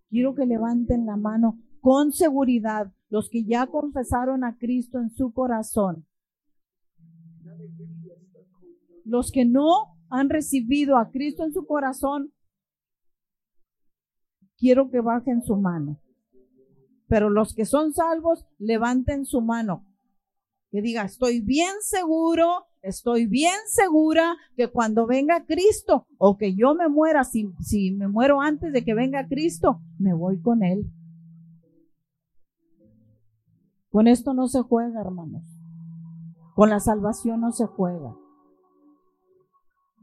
Quiero 0.09 0.35
que 0.35 0.47
levanten 0.47 1.07
la 1.07 1.17
mano 1.17 1.59
con 1.81 2.13
seguridad 2.13 2.93
los 3.09 3.31
que 3.31 3.45
ya 3.45 3.67
confesaron 3.67 4.45
a 4.45 4.57
Cristo 4.59 5.01
en 5.01 5.11
su 5.11 5.33
corazón. 5.33 6.07
Los 9.05 9.31
que 9.33 9.45
no 9.45 9.97
han 10.11 10.29
recibido 10.29 10.97
a 10.97 11.11
Cristo 11.11 11.45
en 11.45 11.53
su 11.53 11.67
corazón, 11.67 12.33
quiero 14.57 14.91
que 14.91 15.01
bajen 15.01 15.43
su 15.43 15.57
mano. 15.57 16.01
Pero 17.07 17.31
los 17.31 17.55
que 17.55 17.65
son 17.65 17.93
salvos, 17.93 18.47
levanten 18.59 19.25
su 19.25 19.41
mano. 19.41 19.87
Que 20.71 20.83
diga, 20.83 21.05
estoy 21.05 21.41
bien 21.41 21.75
seguro, 21.81 22.67
estoy 22.83 23.27
bien 23.27 23.57
segura 23.67 24.37
que 24.57 24.69
cuando 24.69 25.07
venga 25.07 25.47
Cristo 25.47 26.07
o 26.19 26.37
que 26.37 26.55
yo 26.55 26.75
me 26.75 26.89
muera, 26.89 27.25
si, 27.25 27.51
si 27.61 27.93
me 27.93 28.09
muero 28.09 28.43
antes 28.43 28.73
de 28.73 28.85
que 28.85 28.93
venga 28.95 29.27
Cristo, 29.27 29.81
me 29.99 30.13
voy 30.13 30.41
con 30.41 30.63
Él. 30.63 30.93
Con 33.89 34.07
esto 34.07 34.35
no 34.35 34.49
se 34.49 34.61
juega, 34.61 35.01
hermanos. 35.01 35.58
Con 36.59 36.71
la 36.71 36.81
salvación 36.81 37.43
no 37.43 37.53
se 37.53 37.67
juega. 37.67 38.17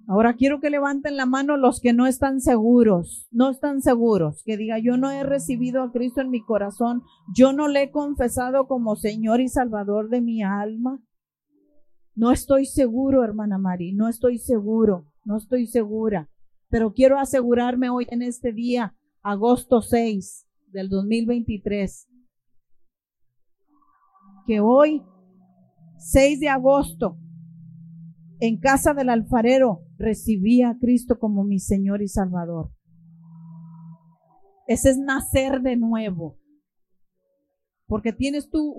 Ahora 0.07 0.35
quiero 0.35 0.61
que 0.61 0.69
levanten 0.69 1.17
la 1.17 1.25
mano 1.25 1.57
los 1.57 1.81
que 1.81 1.91
no 1.91 2.07
están 2.07 2.39
seguros, 2.39 3.27
no 3.29 3.49
están 3.49 3.81
seguros, 3.81 4.41
que 4.45 4.55
diga, 4.55 4.79
yo 4.79 4.95
no 4.95 5.11
he 5.11 5.23
recibido 5.23 5.83
a 5.83 5.91
Cristo 5.91 6.21
en 6.21 6.29
mi 6.29 6.41
corazón, 6.41 7.03
yo 7.35 7.51
no 7.51 7.67
le 7.67 7.83
he 7.83 7.91
confesado 7.91 8.67
como 8.67 8.95
Señor 8.95 9.41
y 9.41 9.49
Salvador 9.49 10.07
de 10.07 10.21
mi 10.21 10.43
alma. 10.43 11.03
No 12.15 12.31
estoy 12.31 12.67
seguro, 12.67 13.25
hermana 13.25 13.57
Mari, 13.57 13.91
no 13.91 14.07
estoy 14.07 14.37
seguro, 14.37 15.11
no 15.25 15.35
estoy 15.35 15.67
segura, 15.67 16.29
pero 16.69 16.93
quiero 16.93 17.19
asegurarme 17.19 17.89
hoy 17.89 18.07
en 18.09 18.21
este 18.21 18.53
día, 18.53 18.95
agosto 19.23 19.81
6 19.81 20.47
del 20.67 20.87
2023, 20.87 22.07
que 24.47 24.61
hoy, 24.61 25.03
6 26.07 26.39
de 26.39 26.49
agosto, 26.49 27.17
en 28.39 28.59
casa 28.59 28.93
del 28.93 29.09
alfarero, 29.09 29.81
recibí 29.97 30.61
a 30.61 30.77
Cristo 30.79 31.17
como 31.17 31.43
mi 31.43 31.57
Señor 31.57 32.03
y 32.03 32.07
Salvador. 32.07 32.71
Ese 34.67 34.91
es 34.91 34.99
nacer 34.99 35.61
de 35.61 35.77
nuevo. 35.77 36.37
Porque 37.87 38.13
tienes 38.13 38.51
tú 38.51 38.71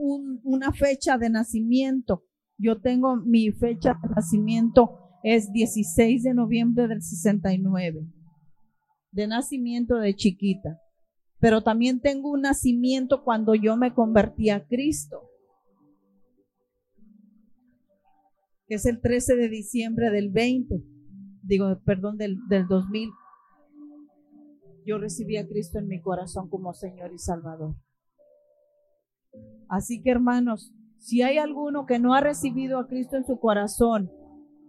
una 0.44 0.72
fecha 0.72 1.18
de 1.18 1.28
nacimiento. 1.28 2.24
Yo 2.58 2.80
tengo 2.80 3.16
mi 3.16 3.50
fecha 3.50 3.98
de 4.00 4.08
nacimiento 4.08 5.00
es 5.24 5.52
16 5.52 6.22
de 6.22 6.32
noviembre 6.32 6.86
del 6.86 7.02
69. 7.02 8.06
De 9.10 9.26
nacimiento 9.26 9.96
de 9.96 10.14
chiquita. 10.14 10.80
Pero 11.40 11.64
también 11.64 12.00
tengo 12.00 12.30
un 12.30 12.42
nacimiento 12.42 13.24
cuando 13.24 13.56
yo 13.56 13.76
me 13.76 13.94
convertí 13.94 14.50
a 14.50 14.64
Cristo. 14.64 15.28
Que 18.66 18.74
es 18.74 18.86
el 18.86 19.00
13 19.00 19.36
de 19.36 19.48
diciembre 19.48 20.10
del 20.10 20.30
20, 20.30 20.82
digo, 21.42 21.80
perdón, 21.84 22.16
del, 22.16 22.36
del 22.48 22.66
2000, 22.66 23.10
yo 24.84 24.98
recibí 24.98 25.36
a 25.36 25.46
Cristo 25.46 25.78
en 25.78 25.88
mi 25.88 26.00
corazón 26.00 26.48
como 26.48 26.72
Señor 26.72 27.12
y 27.12 27.18
Salvador. 27.18 27.76
Así 29.68 30.02
que 30.02 30.10
hermanos, 30.10 30.72
si 30.98 31.22
hay 31.22 31.38
alguno 31.38 31.86
que 31.86 31.98
no 31.98 32.14
ha 32.14 32.20
recibido 32.20 32.78
a 32.78 32.86
Cristo 32.86 33.16
en 33.16 33.24
su 33.24 33.38
corazón 33.38 34.10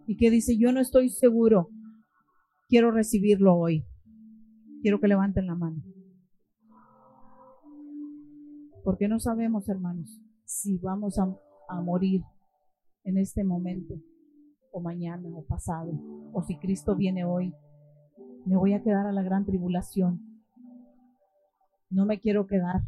y 0.07 0.17
que 0.17 0.29
dice, 0.29 0.57
yo 0.57 0.71
no 0.71 0.79
estoy 0.79 1.09
seguro, 1.09 1.69
quiero 2.67 2.91
recibirlo 2.91 3.55
hoy. 3.55 3.85
Quiero 4.81 4.99
que 4.99 5.07
levanten 5.07 5.47
la 5.47 5.55
mano. 5.55 5.83
Porque 8.83 9.07
no 9.07 9.19
sabemos, 9.19 9.67
hermanos, 9.67 10.21
si 10.45 10.77
vamos 10.77 11.19
a, 11.19 11.27
a 11.69 11.81
morir 11.81 12.21
en 13.07 13.17
este 13.17 13.45
momento, 13.45 13.95
o 14.69 14.81
mañana, 14.81 15.29
o 15.33 15.41
pasado, 15.45 15.93
o 16.33 16.43
si 16.43 16.59
Cristo 16.59 16.93
viene 16.93 17.23
hoy, 17.23 17.53
me 18.45 18.57
voy 18.57 18.73
a 18.73 18.83
quedar 18.83 19.07
a 19.07 19.13
la 19.13 19.23
gran 19.23 19.45
tribulación. 19.45 20.43
No 21.89 22.05
me 22.05 22.19
quiero 22.19 22.47
quedar. 22.47 22.81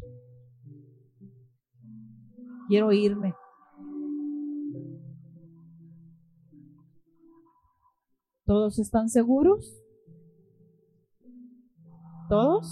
Quiero 2.68 2.92
irme. 2.92 3.34
¿Todos 8.44 8.78
están 8.78 9.08
seguros? 9.08 9.82
¿Todos? 12.28 12.70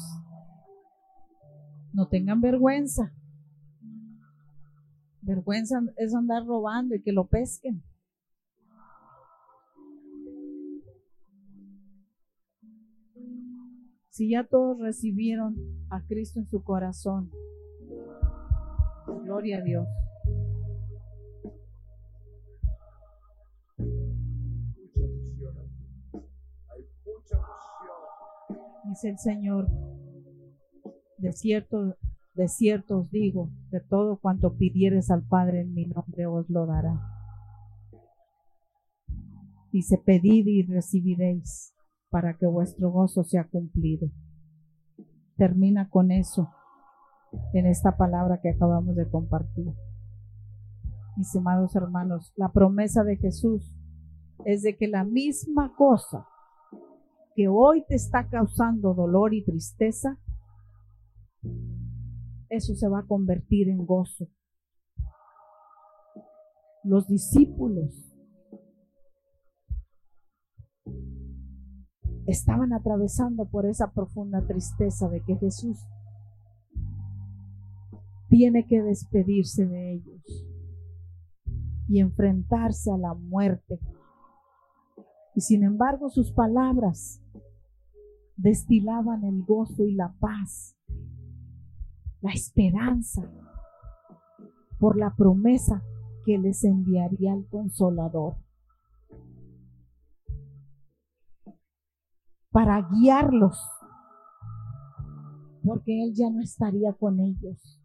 No 1.95 2.09
tengan 2.09 2.43
vergüenza 2.43 3.18
Vergüenza 5.29 5.83
es 5.99 6.15
andar 6.15 6.47
robando 6.47 6.95
y 6.95 7.03
que 7.03 7.13
lo 7.13 7.27
pesquen. 7.27 7.83
Si 14.09 14.31
ya 14.31 14.45
todos 14.45 14.81
recibieron 14.81 15.55
a 15.91 16.03
Cristo 16.07 16.41
en 16.41 16.47
su 16.47 16.65
corazón, 16.65 17.31
gloria 19.25 19.59
a 19.59 19.63
Dios. 19.63 19.87
Dice 28.89 29.11
el 29.11 29.19
Señor, 29.19 29.69
de 31.19 31.33
cierto, 31.35 31.99
de 32.39 32.47
cierto 32.47 32.99
os 32.99 33.11
digo, 33.11 33.51
de 33.71 33.81
todo 33.81 34.21
cuanto 34.21 34.57
pidieres 34.57 35.11
al 35.11 35.25
Padre 35.27 35.63
en 35.63 35.75
mi 35.75 35.87
nombre 35.87 36.27
os 36.27 36.49
lo 36.49 36.67
dará. 36.67 36.97
Dice, 39.73 39.99
pedid 39.99 40.47
y 40.47 40.63
recibiréis 40.63 41.75
para 42.11 42.39
que 42.39 42.47
vuestro 42.47 42.93
gozo 42.93 43.25
sea 43.25 43.49
cumplido. 43.49 44.09
Termina 45.37 45.91
con 45.91 46.13
eso 46.13 46.49
en 47.55 47.67
esta 47.67 47.97
palabra 47.97 48.39
que 48.41 48.51
acabamos 48.51 48.95
de 48.95 49.11
compartir. 49.11 49.75
Mis 51.17 51.35
amados 51.35 51.75
hermanos, 51.75 52.33
la 52.37 52.53
promesa 52.53 53.03
de 53.03 53.17
Jesús 53.17 53.77
es 54.45 54.63
de 54.63 54.77
que 54.77 54.87
la 54.87 55.03
misma 55.03 55.75
cosa 55.77 56.25
que 57.35 57.49
hoy 57.49 57.85
te 57.89 57.97
está 57.97 58.29
causando 58.29 58.95
dolor 58.95 59.35
y 59.35 59.45
tristeza, 59.45 60.21
eso 62.51 62.75
se 62.75 62.89
va 62.89 63.01
a 63.01 63.07
convertir 63.07 63.69
en 63.69 63.85
gozo. 63.85 64.29
Los 66.85 67.07
discípulos 67.09 68.09
estaban 72.27 72.73
atravesando 72.73 73.47
por 73.47 73.67
esa 73.67 73.93
profunda 73.93 74.47
tristeza 74.47 75.09
de 75.09 75.23
que 75.23 75.37
Jesús 75.37 75.79
tiene 78.29 78.67
que 78.67 78.83
despedirse 78.83 79.67
de 79.67 79.95
ellos 79.95 80.47
y 81.89 82.01
enfrentarse 82.01 82.91
a 82.93 82.99
la 82.99 83.15
muerte. 83.15 83.81
Y 85.35 85.41
sin 85.41 85.65
embargo 85.65 86.11
sus 86.11 86.33
palabras 86.33 87.23
destilaban 88.37 89.25
el 89.25 89.43
gozo 89.45 89.85
y 89.85 89.95
la 89.95 90.15
paz, 90.21 90.78
la 92.21 92.33
esperanza 92.33 93.23
por 94.79 94.97
la 94.97 95.15
promesa 95.15 95.83
que 96.25 96.39
les 96.39 96.65
enviaría 96.65 97.35
el 97.35 97.47
consolador. 97.49 98.37
para 102.59 102.89
guiarlos, 102.91 103.57
porque 105.63 106.03
Él 106.03 106.15
ya 106.15 106.31
no 106.31 106.41
estaría 106.41 106.93
con 106.93 107.21
ellos. 107.21 107.81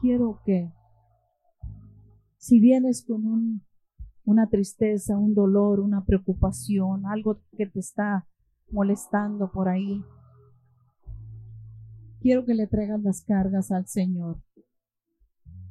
Quiero 0.00 0.42
que, 0.44 0.72
si 2.36 2.58
vienes 2.58 3.04
con 3.06 3.62
una 4.24 4.48
tristeza, 4.48 5.16
un 5.16 5.34
dolor, 5.34 5.80
una 5.80 6.04
preocupación, 6.04 7.06
algo 7.06 7.40
que 7.56 7.66
te 7.66 7.80
está 7.80 8.26
molestando 8.72 9.50
por 9.50 9.68
ahí, 9.68 10.04
quiero 12.20 12.44
que 12.44 12.54
le 12.54 12.66
traigas 12.66 13.02
las 13.02 13.22
cargas 13.22 13.70
al 13.70 13.86
Señor. 13.86 14.42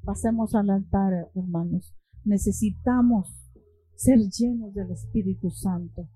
Pasemos 0.04 0.56
al 0.56 0.70
altar, 0.70 1.30
hermanos. 1.36 1.96
Necesitamos 2.24 3.40
ser 3.96 4.20
llenos 4.20 4.74
del 4.74 4.92
Espíritu 4.92 5.50
Santo. 5.50 6.10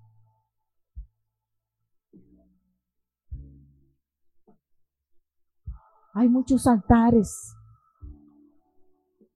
Hay 6.14 6.28
muchos 6.28 6.66
altares. 6.66 7.54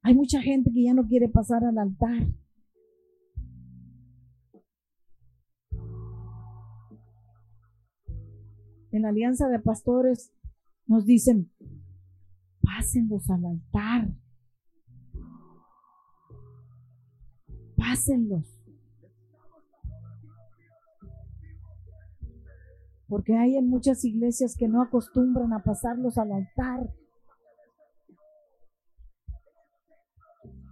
Hay 0.03 0.15
mucha 0.15 0.41
gente 0.41 0.71
que 0.73 0.85
ya 0.85 0.95
no 0.95 1.07
quiere 1.07 1.29
pasar 1.29 1.65
al 1.65 1.77
altar. 1.77 2.29
En 8.99 9.03
la 9.03 9.11
alianza 9.11 9.47
de 9.47 9.61
pastores 9.61 10.33
nos 10.89 11.07
dicen, 11.07 11.53
pásenlos 12.61 13.31
al 13.31 13.47
altar. 13.47 14.09
pásenlos. 17.77 18.61
Porque 23.07 23.37
hay 23.37 23.57
en 23.57 23.69
muchas 23.69 24.05
iglesias 24.05 24.57
que 24.59 24.67
no 24.67 24.83
acostumbran 24.83 25.53
a 25.53 25.63
pasarlos 25.63 26.19
al 26.19 26.33
altar. 26.33 26.93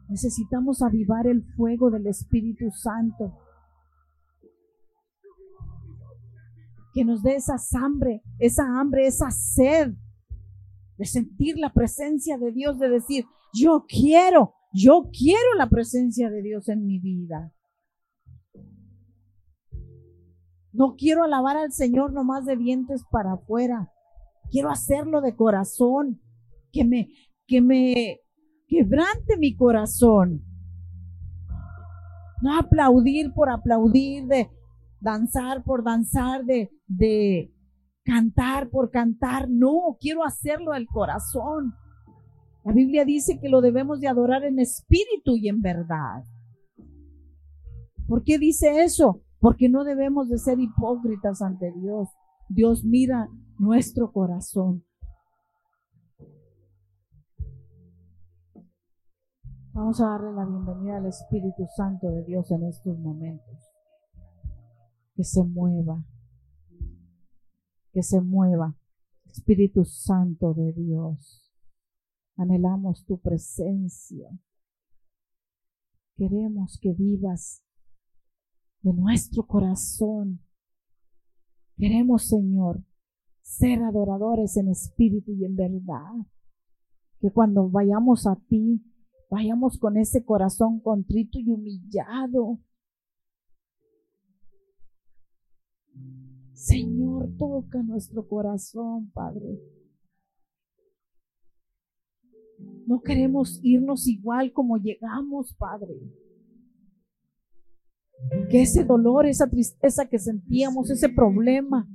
Necesitamos 0.09 0.83
avivar 0.83 1.29
el 1.29 1.45
fuego 1.55 1.93
del 1.93 2.09
Espíritu 2.09 2.73
Santo. 2.73 3.46
Que 6.97 7.05
nos 7.05 7.23
dé 7.23 7.35
esa 7.37 7.57
hambre, 7.75 8.23
esa 8.39 8.65
hambre, 8.65 9.07
esa 9.07 9.31
sed 9.31 9.93
de 10.97 11.05
sentir 11.05 11.59
la 11.59 11.71
presencia 11.71 12.39
de 12.39 12.53
Dios, 12.53 12.79
de 12.79 12.89
decir, 12.89 13.27
yo 13.53 13.85
quiero, 13.87 14.55
yo 14.73 15.11
quiero 15.13 15.55
la 15.59 15.69
presencia 15.69 16.31
de 16.31 16.41
Dios 16.41 16.71
en 16.71 16.87
mi 16.87 16.99
vida. 16.99 17.53
No 20.73 20.95
quiero 20.97 21.25
alabar 21.25 21.59
al 21.59 21.73
Señor 21.73 22.15
nomás 22.15 22.47
de 22.47 22.57
dientes 22.57 23.05
para 23.11 23.35
afuera. 23.35 23.93
Quiero 24.51 24.71
hacerlo 24.71 25.21
de 25.21 25.37
corazón. 25.37 26.23
Que 26.73 26.85
me, 26.85 27.09
que 27.47 27.61
me 27.61 28.21
quebrante 28.67 29.37
mi 29.39 29.55
corazón. 29.55 30.45
No 32.43 32.59
aplaudir 32.59 33.33
por 33.35 33.51
aplaudir, 33.51 34.27
de 34.27 34.51
danzar 35.01 35.63
por 35.65 35.85
danzar, 35.85 36.45
de, 36.45 36.71
de 36.87 37.53
cantar 38.05 38.71
por 38.71 38.91
cantar. 38.91 39.49
No, 39.51 39.97
quiero 40.01 40.25
hacerlo 40.25 40.73
del 40.73 40.87
corazón. 40.87 41.75
La 42.65 42.73
Biblia 42.73 43.05
dice 43.05 43.39
que 43.41 43.49
lo 43.49 43.61
debemos 43.61 44.01
de 44.01 44.09
adorar 44.09 44.45
en 44.45 44.59
espíritu 44.59 45.37
y 45.37 45.49
en 45.49 45.61
verdad. 45.61 46.25
¿Por 48.07 48.25
qué 48.25 48.39
dice 48.39 48.85
eso? 48.85 49.23
Porque 49.41 49.69
no 49.69 49.85
debemos 49.85 50.29
de 50.29 50.39
ser 50.39 50.59
hipócritas 50.59 51.43
ante 51.43 51.73
Dios. 51.73 52.09
Dios 52.49 52.85
mira 52.85 53.29
nuestro 53.59 54.13
corazón. 54.13 54.85
Vamos 59.73 60.01
a 60.01 60.09
darle 60.09 60.33
la 60.33 60.47
bienvenida 60.47 60.97
al 60.97 61.07
Espíritu 61.07 61.67
Santo 61.77 62.09
de 62.09 62.25
Dios 62.25 62.51
en 62.51 62.65
estos 62.65 62.99
momentos. 62.99 63.66
Que 65.17 65.25
se 65.25 65.43
mueva. 65.43 66.05
Que 67.93 68.03
se 68.03 68.21
mueva. 68.21 68.77
Espíritu 69.25 69.85
Santo 69.85 70.53
de 70.53 70.73
Dios. 70.75 71.51
Anhelamos 72.37 73.07
tu 73.07 73.19
presencia. 73.19 74.29
Queremos 76.17 76.79
que 76.81 76.93
vivas 76.93 77.63
de 78.83 78.93
nuestro 78.93 79.47
corazón. 79.47 80.41
Queremos, 81.79 82.29
Señor, 82.29 82.85
ser 83.41 83.83
adoradores 83.83 84.57
en 84.59 84.69
espíritu 84.69 85.33
y 85.33 85.47
en 85.47 85.57
verdad. 85.57 86.13
Que 87.21 87.31
cuando 87.31 87.71
vayamos 87.71 88.27
a 88.27 88.37
ti, 88.37 88.83
vayamos 89.31 89.79
con 89.79 89.97
ese 89.97 90.25
corazón 90.25 90.81
contrito 90.81 91.39
y 91.39 91.49
humillado. 91.49 92.61
Señor, 96.57 97.29
toca 97.37 97.83
nuestro 97.83 98.27
corazón, 98.27 99.11
Padre. 99.13 99.61
No 102.87 103.03
queremos 103.03 103.61
irnos 103.63 104.07
igual 104.09 104.55
como 104.55 104.79
llegamos, 104.79 105.55
Padre. 105.55 105.95
Que 108.51 108.63
ese 108.63 108.85
dolor, 108.85 109.27
esa 109.27 109.51
tristeza 109.51 110.07
que 110.07 110.19
sentíamos, 110.19 110.89
ese 110.89 111.11
problema, 111.11 111.87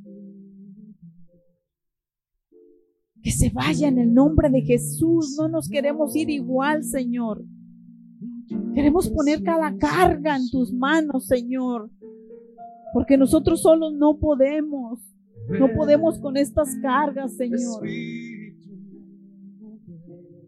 que 3.23 3.31
se 3.31 3.49
vaya 3.49 3.87
en 3.87 3.97
el 3.97 4.13
nombre 4.13 4.51
de 4.51 4.61
Jesús. 4.61 5.35
No 5.39 5.47
nos 5.47 5.67
queremos 5.67 6.15
ir 6.15 6.29
igual, 6.29 6.83
Señor. 6.83 7.43
Queremos 8.75 9.09
poner 9.09 9.41
cada 9.41 9.75
carga 9.75 10.35
en 10.35 10.47
tus 10.51 10.71
manos, 10.71 11.25
Señor. 11.25 11.89
Porque 12.93 13.17
nosotros 13.17 13.61
solos 13.61 13.93
no 13.93 14.17
podemos. 14.17 14.99
No 15.47 15.73
podemos 15.73 16.19
con 16.19 16.37
estas 16.37 16.75
cargas, 16.81 17.35
Señor. 17.35 17.81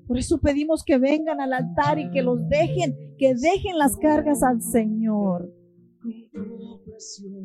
Por 0.08 0.18
eso 0.18 0.40
pedimos 0.40 0.84
que 0.84 0.98
vengan 0.98 1.42
al 1.42 1.54
altar 1.54 1.98
y 1.98 2.12
que 2.12 2.22
los 2.22 2.48
dejen, 2.48 2.96
que 3.18 3.34
dejen 3.34 3.78
las 3.78 3.98
cargas 3.98 4.44
al 4.44 4.62
Señor. 4.62 5.52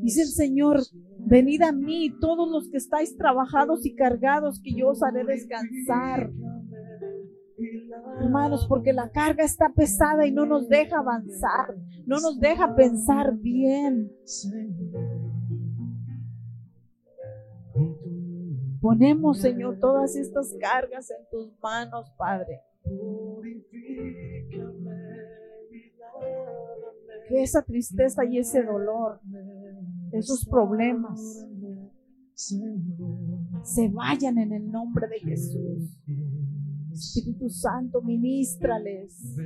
Dice 0.03 0.23
el 0.23 0.29
Señor, 0.29 0.81
venid 1.19 1.63
a 1.63 1.73
mí 1.73 2.13
todos 2.21 2.51
los 2.51 2.69
que 2.69 2.77
estáis 2.77 3.17
trabajados 3.17 3.87
y 3.87 3.95
cargados, 3.95 4.61
que 4.63 4.75
yo 4.75 4.89
os 4.89 5.03
haré 5.03 5.25
descansar. 5.25 6.31
Hermanos, 8.21 8.67
porque 8.69 8.93
la 8.93 9.11
carga 9.11 9.45
está 9.45 9.69
pesada 9.71 10.27
y 10.27 10.33
no 10.33 10.45
nos 10.47 10.69
deja 10.69 10.99
avanzar, 10.99 11.75
no 12.07 12.21
nos 12.21 12.39
deja 12.41 12.75
pensar 12.75 13.37
bien. 13.37 14.11
Ponemos, 18.81 19.41
Señor, 19.41 19.79
todas 19.81 20.17
estas 20.17 20.55
cargas 20.61 21.11
en 21.11 21.29
tus 21.31 21.53
manos, 21.61 22.11
Padre. 22.17 22.61
Que 27.29 27.43
esa 27.43 27.63
tristeza 27.63 28.25
y 28.25 28.39
ese 28.39 28.63
dolor, 28.63 29.21
esos 30.13 30.45
problemas, 30.47 31.47
se 32.35 33.89
vayan 33.89 34.39
en 34.39 34.53
el 34.53 34.71
nombre 34.71 35.09
de 35.09 35.19
Jesús. 35.19 35.99
Espíritu 36.93 37.49
Santo, 37.49 38.03
ministrales, 38.03 39.37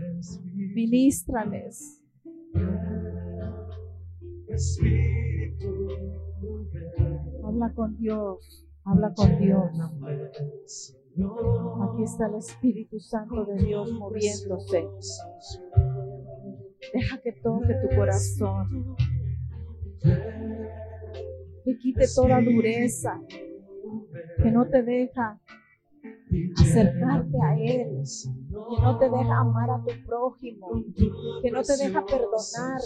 ministrales. 0.55 2.03
Habla 7.45 7.73
con 7.75 7.97
Dios. 7.99 8.67
Habla 8.85 9.13
con 9.15 9.39
Dios. 9.39 9.71
Aquí 11.15 12.03
está 12.05 12.27
el 12.27 12.37
Espíritu 12.37 12.99
Santo 12.99 13.45
de 13.45 13.65
Dios 13.65 13.93
moviéndose. 13.93 14.89
Deja 16.93 17.21
que 17.23 17.33
toque 17.43 17.75
tu 17.83 17.97
corazón. 17.97 18.97
Que 21.65 21.79
quite 21.79 22.07
toda 22.15 22.41
dureza 22.41 23.21
que 24.43 24.51
no 24.51 24.69
te 24.69 24.83
deja 24.83 25.41
acercarte 26.61 27.37
a 27.43 27.55
Él, 27.57 28.03
que 28.49 28.83
no 28.83 28.99
te 28.99 29.11
deja 29.11 29.39
amar 29.39 29.71
a 29.71 29.83
tu 29.83 30.07
prójimo, 30.07 30.69
que 31.43 31.51
no 31.51 31.63
te 31.63 31.77
deja 31.77 32.05
perdonar, 32.05 32.81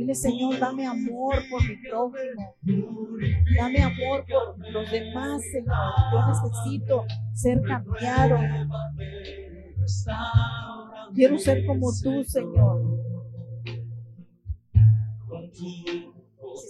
Dile, 0.00 0.14
Señor, 0.14 0.58
dame 0.58 0.86
amor 0.86 1.34
por 1.50 1.62
mi 1.62 1.76
prójimo. 1.76 2.56
Dame 3.58 3.82
amor 3.82 4.24
por 4.26 4.72
los 4.72 4.90
demás, 4.90 5.42
Señor. 5.52 5.76
Yo 6.12 6.28
necesito 6.28 7.04
ser 7.34 7.60
cambiado. 7.60 8.38
Quiero 11.14 11.38
ser 11.38 11.66
como 11.66 11.90
tú, 12.02 12.24
Señor. 12.24 12.82
Si 15.52 15.96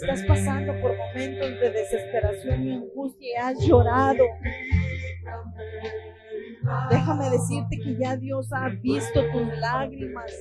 estás 0.03 0.23
pasando 0.25 0.73
por 0.81 0.97
momentos 0.97 1.51
de 1.61 1.71
desesperación 1.71 2.67
y 2.67 2.73
angustia 2.73 3.29
y 3.29 3.35
has 3.37 3.67
llorado, 3.67 4.25
déjame 6.91 7.31
decirte 7.31 7.79
que 7.79 7.97
ya 7.99 8.17
Dios 8.17 8.53
ha 8.53 8.69
visto 8.69 9.21
tus 9.33 9.59
lágrimas 9.59 10.33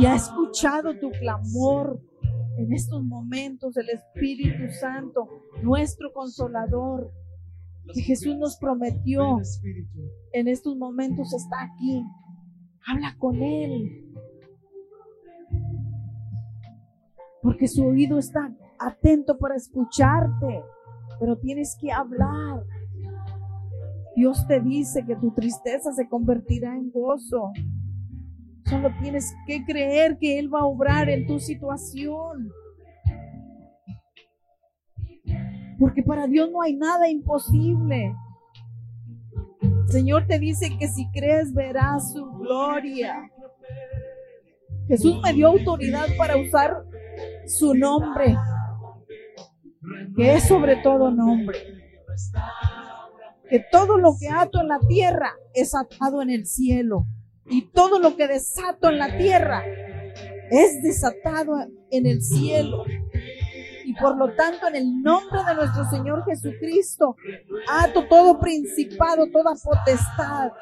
y 0.00 0.06
ha 0.06 0.14
escuchado 0.14 0.98
tu 0.98 1.10
clamor. 1.10 2.00
En 2.58 2.72
estos 2.72 3.02
momentos 3.02 3.76
el 3.78 3.88
Espíritu 3.88 4.70
Santo, 4.78 5.26
nuestro 5.62 6.12
consolador, 6.12 7.10
que 7.92 8.02
Jesús 8.02 8.36
nos 8.36 8.56
prometió, 8.56 9.38
en 10.32 10.48
estos 10.48 10.76
momentos 10.76 11.32
está 11.32 11.62
aquí. 11.62 12.04
Habla 12.86 13.16
con 13.18 13.42
Él. 13.42 14.12
Porque 17.42 17.66
su 17.68 17.84
oído 17.84 18.18
está 18.18 18.54
atento 18.78 19.38
para 19.38 19.56
escucharte, 19.56 20.62
pero 21.18 21.38
tienes 21.38 21.76
que 21.80 21.90
hablar. 21.90 22.64
Dios 24.14 24.46
te 24.46 24.60
dice 24.60 25.04
que 25.06 25.16
tu 25.16 25.32
tristeza 25.32 25.92
se 25.92 26.08
convertirá 26.08 26.74
en 26.74 26.90
gozo. 26.90 27.52
Solo 28.66 28.90
tienes 29.00 29.34
que 29.46 29.64
creer 29.64 30.18
que 30.18 30.38
Él 30.38 30.52
va 30.52 30.60
a 30.60 30.66
obrar 30.66 31.08
en 31.08 31.26
tu 31.26 31.38
situación. 31.38 32.50
Porque 35.78 36.02
para 36.02 36.26
Dios 36.26 36.50
no 36.50 36.62
hay 36.62 36.76
nada 36.76 37.08
imposible. 37.08 38.14
Señor 39.86 40.26
te 40.26 40.38
dice 40.38 40.76
que 40.78 40.88
si 40.88 41.10
crees 41.10 41.52
verás 41.52 42.12
su 42.12 42.24
gloria. 42.32 43.30
Jesús 44.88 45.20
me 45.22 45.32
dio 45.32 45.48
autoridad 45.48 46.06
para 46.16 46.36
usar 46.36 46.84
su 47.46 47.74
nombre, 47.74 48.36
que 50.16 50.34
es 50.34 50.44
sobre 50.44 50.76
todo 50.76 51.10
nombre. 51.10 51.58
Que 53.52 53.60
todo 53.70 53.98
lo 53.98 54.16
que 54.18 54.30
ato 54.30 54.62
en 54.62 54.68
la 54.68 54.80
tierra 54.88 55.34
es 55.52 55.74
atado 55.74 56.22
en 56.22 56.30
el 56.30 56.46
cielo 56.46 57.04
y 57.44 57.68
todo 57.68 57.98
lo 57.98 58.16
que 58.16 58.26
desato 58.26 58.88
en 58.88 58.96
la 58.96 59.14
tierra 59.18 59.62
es 60.50 60.82
desatado 60.82 61.58
en 61.90 62.06
el 62.06 62.22
cielo. 62.22 62.82
Y 63.84 63.92
por 63.96 64.16
lo 64.16 64.34
tanto, 64.36 64.68
en 64.68 64.76
el 64.76 65.02
nombre 65.02 65.40
de 65.46 65.54
nuestro 65.54 65.84
Señor 65.90 66.24
Jesucristo, 66.24 67.14
ato 67.68 68.08
todo 68.08 68.40
principado, 68.40 69.26
toda 69.30 69.52
potestad. 69.62 70.52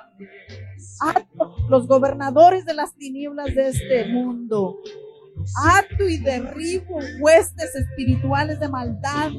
Ato 1.00 1.54
los 1.68 1.86
gobernadores 1.86 2.64
de 2.64 2.74
las 2.74 2.96
tinieblas 2.96 3.54
de 3.54 3.68
este 3.68 4.06
mundo. 4.06 4.78
Ato 5.64 6.08
y 6.08 6.18
derribo 6.18 6.98
huestes 7.20 7.72
espirituales 7.76 8.58
de 8.58 8.68
maldad. 8.68 9.30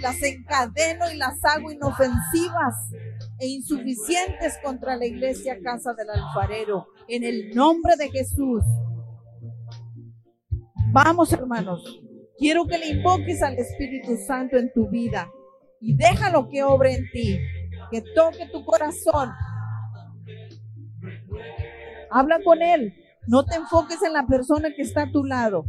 Las 0.00 0.22
encadeno 0.22 1.10
y 1.12 1.16
las 1.16 1.44
hago 1.44 1.70
inofensivas 1.70 2.74
e 3.38 3.46
insuficientes 3.46 4.58
contra 4.62 4.96
la 4.96 5.06
iglesia 5.06 5.58
casa 5.62 5.92
del 5.94 6.10
alfarero. 6.10 6.86
En 7.08 7.24
el 7.24 7.50
nombre 7.54 7.96
de 7.96 8.10
Jesús. 8.10 8.62
Vamos, 10.92 11.32
hermanos. 11.32 12.00
Quiero 12.38 12.66
que 12.66 12.78
le 12.78 12.88
invoques 12.88 13.42
al 13.42 13.58
Espíritu 13.58 14.16
Santo 14.26 14.56
en 14.56 14.72
tu 14.72 14.88
vida 14.88 15.30
y 15.80 15.94
déjalo 15.94 16.48
que 16.48 16.62
obre 16.62 16.94
en 16.94 17.04
ti, 17.12 17.38
que 17.90 18.02
toque 18.14 18.48
tu 18.50 18.64
corazón. 18.64 19.30
Habla 22.10 22.40
con 22.42 22.62
Él. 22.62 22.94
No 23.26 23.44
te 23.44 23.56
enfoques 23.56 24.02
en 24.02 24.14
la 24.14 24.26
persona 24.26 24.70
que 24.74 24.82
está 24.82 25.02
a 25.02 25.12
tu 25.12 25.24
lado. 25.24 25.64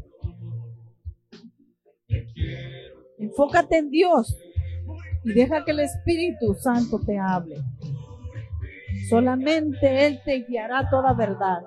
Enfócate 3.21 3.77
en 3.77 3.89
Dios 3.89 4.37
y 5.23 5.33
deja 5.33 5.63
que 5.63 5.71
el 5.71 5.81
Espíritu 5.81 6.55
Santo 6.55 6.99
te 6.99 7.17
hable. 7.17 7.57
Solamente 9.09 10.07
Él 10.07 10.19
te 10.25 10.43
guiará 10.47 10.89
toda 10.89 11.13
verdad. 11.13 11.61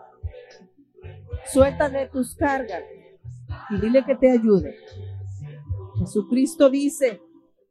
Suéltale 1.47 2.09
tus 2.09 2.35
cargas 2.35 2.83
y 3.71 3.81
dile 3.81 4.05
que 4.05 4.17
te 4.17 4.31
ayude. 4.31 4.77
Jesucristo 5.99 6.69
dice, 6.69 7.21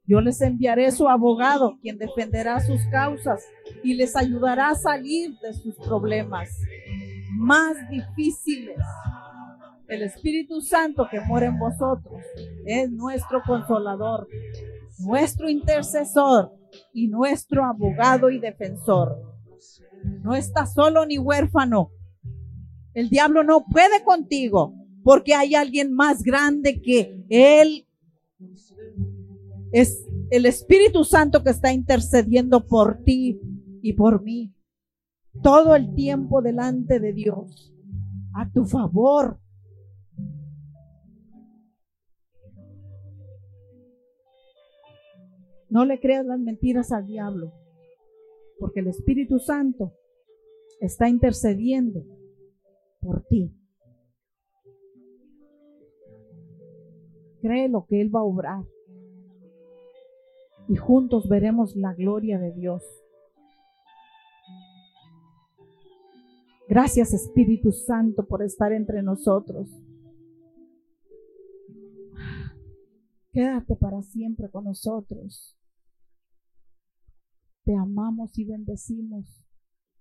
yo 0.05 0.21
les 0.21 0.41
enviaré 0.41 0.91
su 0.91 1.07
abogado, 1.07 1.77
quien 1.81 1.97
defenderá 1.97 2.59
sus 2.59 2.81
causas 2.91 3.43
y 3.83 3.95
les 3.95 4.15
ayudará 4.15 4.69
a 4.69 4.75
salir 4.75 5.37
de 5.39 5.53
sus 5.53 5.75
problemas 5.75 6.49
más 7.37 7.75
difíciles. 7.89 8.77
El 9.87 10.03
Espíritu 10.03 10.61
Santo 10.61 11.07
que 11.09 11.19
mora 11.21 11.47
en 11.47 11.59
vosotros 11.59 12.21
es 12.65 12.91
nuestro 12.91 13.41
consolador 13.45 14.27
nuestro 14.99 15.49
intercesor 15.49 16.51
y 16.93 17.07
nuestro 17.07 17.65
abogado 17.65 18.29
y 18.29 18.39
defensor. 18.39 19.17
No 20.21 20.35
está 20.35 20.65
solo 20.65 21.05
ni 21.05 21.17
huérfano. 21.17 21.91
El 22.93 23.09
diablo 23.09 23.43
no 23.43 23.65
puede 23.65 24.03
contigo 24.03 24.75
porque 25.03 25.33
hay 25.33 25.55
alguien 25.55 25.93
más 25.93 26.23
grande 26.23 26.81
que 26.81 27.23
él. 27.29 27.87
Es 29.71 30.05
el 30.29 30.45
Espíritu 30.45 31.03
Santo 31.03 31.43
que 31.43 31.49
está 31.49 31.73
intercediendo 31.73 32.65
por 32.65 33.03
ti 33.03 33.39
y 33.81 33.93
por 33.93 34.23
mí. 34.23 34.53
Todo 35.41 35.75
el 35.75 35.93
tiempo 35.95 36.41
delante 36.41 36.99
de 36.99 37.13
Dios. 37.13 37.73
A 38.35 38.49
tu 38.49 38.65
favor. 38.65 39.39
No 45.73 45.85
le 45.85 45.99
creas 45.99 46.23
las 46.23 46.39
mentiras 46.39 46.91
al 46.91 47.07
diablo, 47.07 47.51
porque 48.59 48.81
el 48.81 48.89
Espíritu 48.89 49.39
Santo 49.39 49.91
está 50.79 51.09
intercediendo 51.09 52.05
por 53.01 53.23
ti. 53.23 53.51
Cree 57.41 57.69
lo 57.69 57.87
que 57.87 58.01
Él 58.01 58.15
va 58.15 58.19
a 58.19 58.23
obrar 58.23 58.63
y 60.69 60.75
juntos 60.75 61.27
veremos 61.27 61.75
la 61.75 61.95
gloria 61.95 62.37
de 62.37 62.51
Dios. 62.51 62.83
Gracias 66.69 67.15
Espíritu 67.15 67.71
Santo 67.71 68.27
por 68.27 68.43
estar 68.43 68.71
entre 68.73 69.01
nosotros. 69.01 69.71
Quédate 73.31 73.75
para 73.75 74.03
siempre 74.03 74.51
con 74.51 74.65
nosotros. 74.65 75.57
Te 77.65 77.73
amamos 77.77 78.37
y 78.37 78.43
bendecimos 78.43 79.41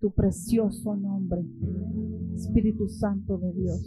tu 0.00 0.12
precioso 0.12 0.96
nombre, 0.96 1.44
Espíritu 2.34 2.88
Santo 2.88 3.38
de 3.38 3.52
Dios. 3.52 3.86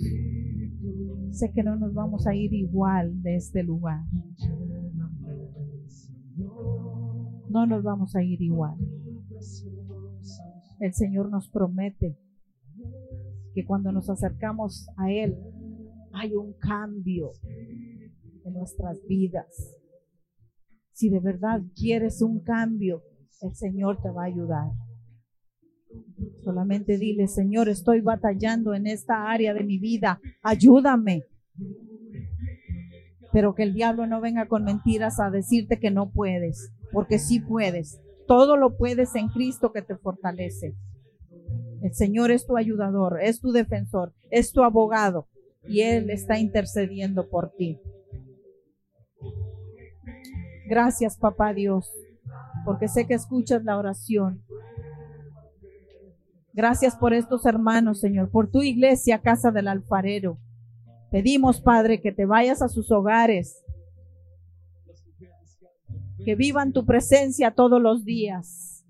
Sé 1.32 1.51
que 1.51 1.61
no 1.61 1.76
nos 1.76 1.93
vamos 1.93 2.26
a 2.26 2.34
ir 2.34 2.53
igual 2.53 3.21
de 3.21 3.36
este 3.36 3.63
lugar. 3.63 4.05
No 7.49 7.65
nos 7.67 7.84
vamos 7.84 8.15
a 8.15 8.23
ir 8.23 8.41
igual. 8.41 8.78
El 10.80 10.93
Señor 10.93 11.30
nos 11.30 11.49
promete 11.49 12.17
que 13.53 13.65
cuando 13.65 13.91
nos 13.91 14.09
acercamos 14.09 14.88
a 14.95 15.11
Él 15.11 15.36
hay 16.13 16.34
un 16.34 16.53
cambio 16.53 17.32
en 18.45 18.53
nuestras 18.53 19.05
vidas. 19.05 19.82
Si 20.93 21.09
de 21.09 21.19
verdad 21.19 21.61
quieres 21.76 22.21
un 22.21 22.39
cambio, 22.39 23.03
el 23.41 23.55
Señor 23.55 24.01
te 24.01 24.09
va 24.09 24.23
a 24.23 24.27
ayudar. 24.27 24.71
Solamente 26.43 26.97
dile, 26.97 27.27
Señor, 27.27 27.69
estoy 27.69 28.01
batallando 28.01 28.73
en 28.73 28.88
esta 28.88 29.29
área 29.29 29.53
de 29.53 29.63
mi 29.63 29.79
vida, 29.79 30.19
ayúdame. 30.41 31.23
Pero 33.31 33.55
que 33.55 33.63
el 33.63 33.73
diablo 33.73 34.07
no 34.07 34.21
venga 34.21 34.47
con 34.47 34.63
mentiras 34.63 35.19
a 35.19 35.29
decirte 35.29 35.79
que 35.79 35.91
no 35.91 36.11
puedes, 36.11 36.71
porque 36.91 37.19
sí 37.19 37.39
puedes. 37.39 37.99
Todo 38.27 38.57
lo 38.57 38.77
puedes 38.77 39.15
en 39.15 39.27
Cristo 39.29 39.71
que 39.71 39.81
te 39.81 39.95
fortalece. 39.95 40.75
El 41.81 41.93
Señor 41.93 42.31
es 42.31 42.45
tu 42.45 42.57
ayudador, 42.57 43.19
es 43.21 43.39
tu 43.39 43.51
defensor, 43.51 44.13
es 44.31 44.51
tu 44.51 44.63
abogado 44.63 45.27
y 45.67 45.81
Él 45.81 46.09
está 46.09 46.39
intercediendo 46.39 47.27
por 47.29 47.51
ti. 47.51 47.79
Gracias, 50.67 51.17
papá 51.17 51.53
Dios, 51.53 51.91
porque 52.66 52.88
sé 52.88 53.07
que 53.07 53.13
escuchas 53.13 53.63
la 53.63 53.78
oración. 53.78 54.43
Gracias 56.51 56.95
por 56.95 57.13
estos 57.13 57.45
hermanos, 57.45 57.99
Señor, 57.99 58.32
por 58.32 58.49
tu 58.49 58.61
iglesia, 58.63 59.22
casa 59.22 59.51
del 59.51 59.68
alfarero. 59.68 60.39
Pedimos, 61.11 61.61
Padre, 61.61 62.01
que 62.01 62.11
te 62.11 62.26
vayas 62.26 62.61
a 62.61 62.70
sus 62.70 62.91
hogares, 62.91 63.63
que 66.24 66.36
vivan 66.36 66.74
tu 66.74 66.86
presencia 66.86 67.51
todos 67.51 67.82
los 67.82 68.03
días. 68.03 68.86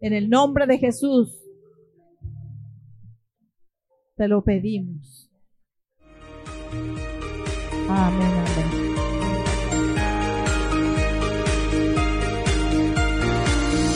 En 0.00 0.12
el 0.12 0.28
nombre 0.28 0.66
de 0.66 0.78
Jesús, 0.78 1.42
te 4.16 4.28
lo 4.28 4.42
pedimos. 4.44 5.30
Amén, 7.88 8.32
amén. 8.32 8.75